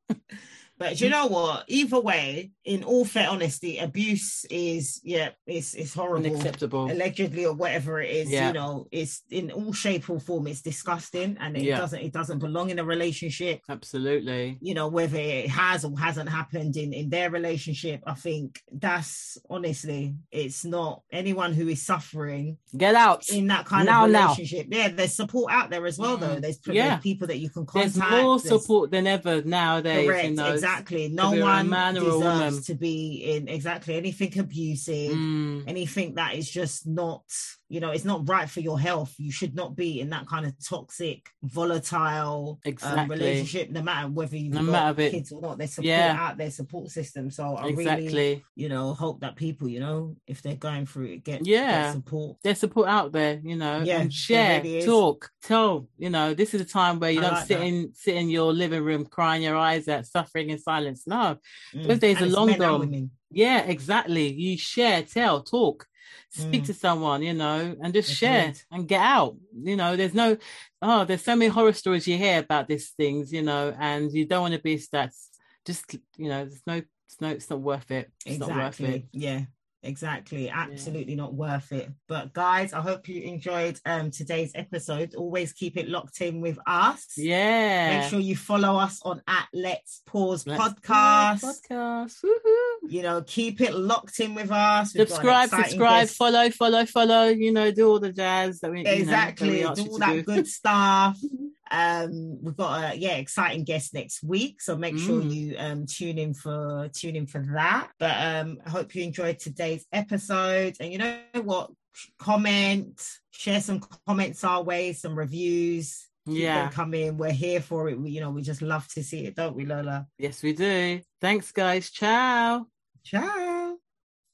But 0.77 0.99
you 0.99 1.07
know 1.07 1.27
what? 1.27 1.63
Either 1.69 2.01
way, 2.01 2.51
in 2.65 2.83
all 2.83 3.05
fair 3.05 3.29
honesty, 3.29 3.77
abuse 3.77 4.43
is 4.49 4.99
yeah, 5.03 5.29
it's 5.45 5.73
it's 5.75 5.93
horrible. 5.93 6.25
Unacceptable. 6.31 6.91
Allegedly 6.91 7.45
or 7.45 7.53
whatever 7.53 8.01
it 8.01 8.09
is, 8.09 8.31
Yeah. 8.31 8.47
you 8.47 8.53
know, 8.53 8.87
it's 8.91 9.21
in 9.29 9.51
all 9.51 9.71
shape 9.71 10.09
or 10.09 10.19
form, 10.19 10.47
it's 10.47 10.61
disgusting 10.61 11.37
and 11.39 11.55
it 11.55 11.63
Yeah. 11.63 11.77
doesn't 11.77 11.99
it 12.01 12.11
doesn't 12.11 12.39
belong 12.39 12.71
in 12.71 12.79
a 12.79 12.83
relationship. 12.83 13.61
Absolutely. 13.69 14.57
You 14.61 14.73
know, 14.73 14.87
whether 14.87 15.17
it 15.17 15.49
has 15.49 15.85
or 15.85 15.97
hasn't 15.99 16.29
happened 16.29 16.75
in 16.75 16.91
in 16.91 17.09
their 17.09 17.29
relationship, 17.29 18.01
I 18.07 18.15
think 18.15 18.61
that's 18.71 19.37
honestly, 19.49 20.15
it's 20.31 20.65
not 20.65 21.01
anyone 21.11 21.53
who 21.53 21.67
is 21.67 21.83
suffering 21.85 22.57
Get 22.75 22.95
out. 22.95 23.29
in 23.29 23.47
that 23.47 23.65
kind 23.65 23.85
Now, 23.85 24.05
of 24.05 24.11
now. 24.11 24.23
relationship. 24.23 24.67
Yeah, 24.71 24.89
there's 24.89 25.15
support 25.15 25.53
out 25.53 25.69
there 25.69 25.85
as 25.85 25.97
well, 25.99 26.17
though. 26.17 26.35
Mm. 26.37 26.41
There's, 26.41 26.59
Yeah. 26.65 26.89
there's 26.89 27.01
people 27.01 27.27
that 27.27 27.37
you 27.37 27.49
can 27.49 27.65
contact. 27.65 27.95
There's 27.95 28.11
more 28.23 28.39
there's- 28.39 28.61
support 28.63 28.89
than 28.91 29.05
ever 29.05 29.43
nowadays. 29.43 30.07
Correct, 30.07 30.29
you 30.29 30.35
know, 30.35 30.51
exactly. 30.53 31.09
No 31.09 31.25
whether 31.25 31.35
you're 31.37 31.45
a 31.45 31.51
one 31.51 31.69
man 31.69 31.97
or 31.97 32.09
a 32.09 32.19
woman. 32.19 32.54
To 32.63 32.75
be 32.75 33.23
in 33.35 33.47
exactly 33.47 33.95
anything 33.95 34.37
abusive, 34.39 35.11
Mm, 35.11 35.63
anything 35.67 36.15
that 36.15 36.35
is 36.35 36.49
just 36.49 36.87
not, 36.87 37.23
you 37.67 37.79
know, 37.79 37.89
it's 37.91 38.05
not 38.05 38.27
right 38.29 38.49
for 38.49 38.59
your 38.59 38.79
health. 38.79 39.13
You 39.17 39.31
should 39.31 39.55
not 39.55 39.75
be 39.75 39.99
in 39.99 40.09
that 40.11 40.27
kind 40.27 40.45
of 40.45 40.53
toxic, 40.63 41.27
volatile 41.43 42.59
um, 42.83 43.09
relationship, 43.09 43.71
no 43.71 43.81
matter 43.81 44.07
whether 44.07 44.37
you've 44.37 44.53
No 44.53 44.61
got 44.65 44.71
matter 44.71 45.01
if 45.01 45.07
it- 45.07 45.11
kids 45.11 45.31
or 45.31 45.41
not. 45.41 45.57
There's 45.57 45.71
support 45.71 45.87
Yeah. 45.87 46.15
out 46.19 46.37
there, 46.37 46.51
support 46.51 46.91
system. 46.91 47.31
So 47.31 47.55
I 47.55 47.67
exactly. 47.69 48.07
really, 48.07 48.43
you 48.55 48.69
know, 48.69 48.93
hope 48.93 49.21
that 49.21 49.35
people, 49.35 49.67
you 49.67 49.79
know, 49.79 50.15
if 50.27 50.41
they're 50.41 50.55
going 50.55 50.85
through 50.85 51.05
it, 51.07 51.23
get, 51.23 51.45
Yeah. 51.45 51.93
support. 51.93 52.37
their 52.43 52.55
support 52.55 52.87
out 52.87 53.11
there, 53.11 53.39
you 53.43 53.55
know, 53.55 53.81
Yeah, 53.81 54.01
and 54.01 54.13
share, 54.13 54.61
really 54.61 54.85
talk, 54.85 55.31
tell. 55.41 55.87
You 55.97 56.09
know, 56.11 56.33
this 56.33 56.53
is 56.53 56.61
a 56.61 56.65
time 56.65 56.99
where 56.99 57.11
you 57.11 57.19
I 57.19 57.23
don't 57.23 57.33
like 57.33 57.47
sit 57.47 57.59
that. 57.59 57.65
in 57.65 57.91
sit 57.95 58.15
in 58.15 58.29
your 58.29 58.53
living 58.53 58.83
room 58.83 59.05
crying 59.05 59.41
your 59.43 59.55
eyes 59.57 59.87
out, 59.87 60.05
suffering 60.05 60.49
in 60.51 60.59
silence. 60.59 61.07
No, 61.07 61.37
Mm. 61.73 61.87
Those 61.87 61.99
days 61.99 62.17
And 62.21 62.27
are 62.31 62.35
long 62.35 62.53
gone. 62.57 63.09
yeah, 63.31 63.61
exactly. 63.63 64.31
You 64.31 64.57
share, 64.57 65.01
tell, 65.03 65.41
talk, 65.43 65.87
speak 66.29 66.63
Mm. 66.63 66.65
to 66.67 66.73
someone, 66.73 67.21
you 67.23 67.33
know, 67.33 67.75
and 67.81 67.93
just 67.93 68.11
share 68.13 68.49
Agreed. 68.49 68.61
and 68.71 68.87
get 68.87 69.01
out. 69.01 69.37
You 69.53 69.75
know, 69.75 69.95
there's 69.95 70.13
no, 70.13 70.37
oh, 70.81 71.05
there's 71.05 71.23
so 71.23 71.35
many 71.35 71.49
horror 71.49 71.73
stories 71.73 72.07
you 72.07 72.17
hear 72.17 72.39
about 72.39 72.67
these 72.67 72.89
things, 72.91 73.31
you 73.31 73.41
know, 73.41 73.75
and 73.79 74.11
you 74.11 74.25
don't 74.25 74.41
want 74.41 74.53
to 74.53 74.59
be 74.61 74.81
that's 74.91 75.29
just, 75.65 75.93
you 76.17 76.29
know, 76.29 76.45
there's 76.45 76.61
no, 76.67 76.75
it's 77.07 77.21
no, 77.21 77.29
it's 77.29 77.49
not 77.49 77.61
worth 77.61 77.91
it. 77.91 78.11
It's 78.25 78.39
not 78.39 78.49
worth 78.49 78.79
it. 78.81 78.83
Exactly. 78.83 79.07
Yeah. 79.11 79.41
Exactly. 79.85 80.49
Absolutely 80.49 81.15
not 81.15 81.33
worth 81.33 81.71
it. 81.71 81.89
But 82.07 82.33
guys, 82.33 82.73
I 82.73 82.81
hope 82.81 83.07
you 83.07 83.21
enjoyed 83.21 83.79
um 83.85 84.11
today's 84.11 84.51
episode. 84.55 85.15
Always 85.15 85.53
keep 85.53 85.77
it 85.77 85.87
locked 85.87 86.21
in 86.21 86.41
with 86.41 86.57
us. 86.67 87.05
Yeah. 87.17 87.99
Make 87.99 88.09
sure 88.09 88.19
you 88.19 88.35
follow 88.35 88.77
us 88.77 88.99
on 89.03 89.21
at 89.27 89.47
Let's 89.53 90.01
Pause 90.05 90.47
Let's 90.47 90.61
Podcast. 90.63 91.43
Podcast. 91.69 92.23
Woohoo. 92.23 92.89
You 92.91 93.01
know, 93.03 93.21
keep 93.25 93.61
it 93.61 93.73
locked 93.75 94.19
in 94.19 94.35
with 94.35 94.51
us. 94.51 94.93
We've 94.95 95.07
subscribe, 95.07 95.49
subscribe, 95.49 96.03
guest- 96.07 96.15
follow, 96.17 96.49
follow, 96.49 96.85
follow. 96.85 97.27
You 97.27 97.51
know, 97.53 97.71
do 97.71 97.87
all 97.89 97.99
the 97.99 98.11
jazz 98.11 98.59
that 98.59 98.71
we 98.71 98.79
you 98.79 98.83
know, 98.83 98.91
that 98.91 98.99
Exactly. 98.99 99.49
we 99.49 99.73
do 99.73 99.87
all 99.91 99.97
that 99.99 100.13
do. 100.13 100.23
good 100.23 100.47
stuff. 100.47 101.17
Um, 101.71 102.37
we've 102.43 102.55
got 102.57 102.93
a 102.93 102.97
yeah 102.97 103.15
exciting 103.15 103.63
guest 103.63 103.93
next 103.93 104.23
week, 104.23 104.61
so 104.61 104.75
make 104.77 104.97
sure 104.97 105.21
Mm. 105.21 105.33
you 105.33 105.55
um 105.57 105.85
tune 105.85 106.17
in 106.19 106.33
for 106.33 106.89
tune 106.93 107.15
in 107.15 107.27
for 107.27 107.43
that. 107.53 107.89
But 107.99 108.15
um, 108.19 108.57
I 108.65 108.69
hope 108.69 108.93
you 108.95 109.03
enjoyed 109.03 109.39
today's 109.39 109.85
episode, 109.91 110.75
and 110.79 110.91
you 110.91 110.97
know 110.99 111.17
what, 111.43 111.71
comment, 112.19 113.01
share 113.31 113.61
some 113.61 113.81
comments 114.07 114.43
our 114.43 114.63
way, 114.63 114.93
some 114.93 115.17
reviews. 115.17 116.07
yeah 116.27 116.69
come 116.69 116.93
in. 116.93 117.17
We're 117.17 117.31
here 117.31 117.61
for 117.61 117.87
it. 117.89 117.99
We, 117.99 118.11
you 118.11 118.19
know, 118.21 118.31
we 118.31 118.41
just 118.41 118.61
love 118.61 118.87
to 118.89 119.03
see 119.03 119.25
it, 119.25 119.35
don't 119.35 119.55
we, 119.55 119.65
Lola? 119.65 120.07
Yes, 120.17 120.41
we 120.43 120.53
do. 120.53 121.01
Thanks, 121.21 121.51
guys. 121.51 121.89
Ciao. 121.91 122.65
Ciao. 123.03 123.54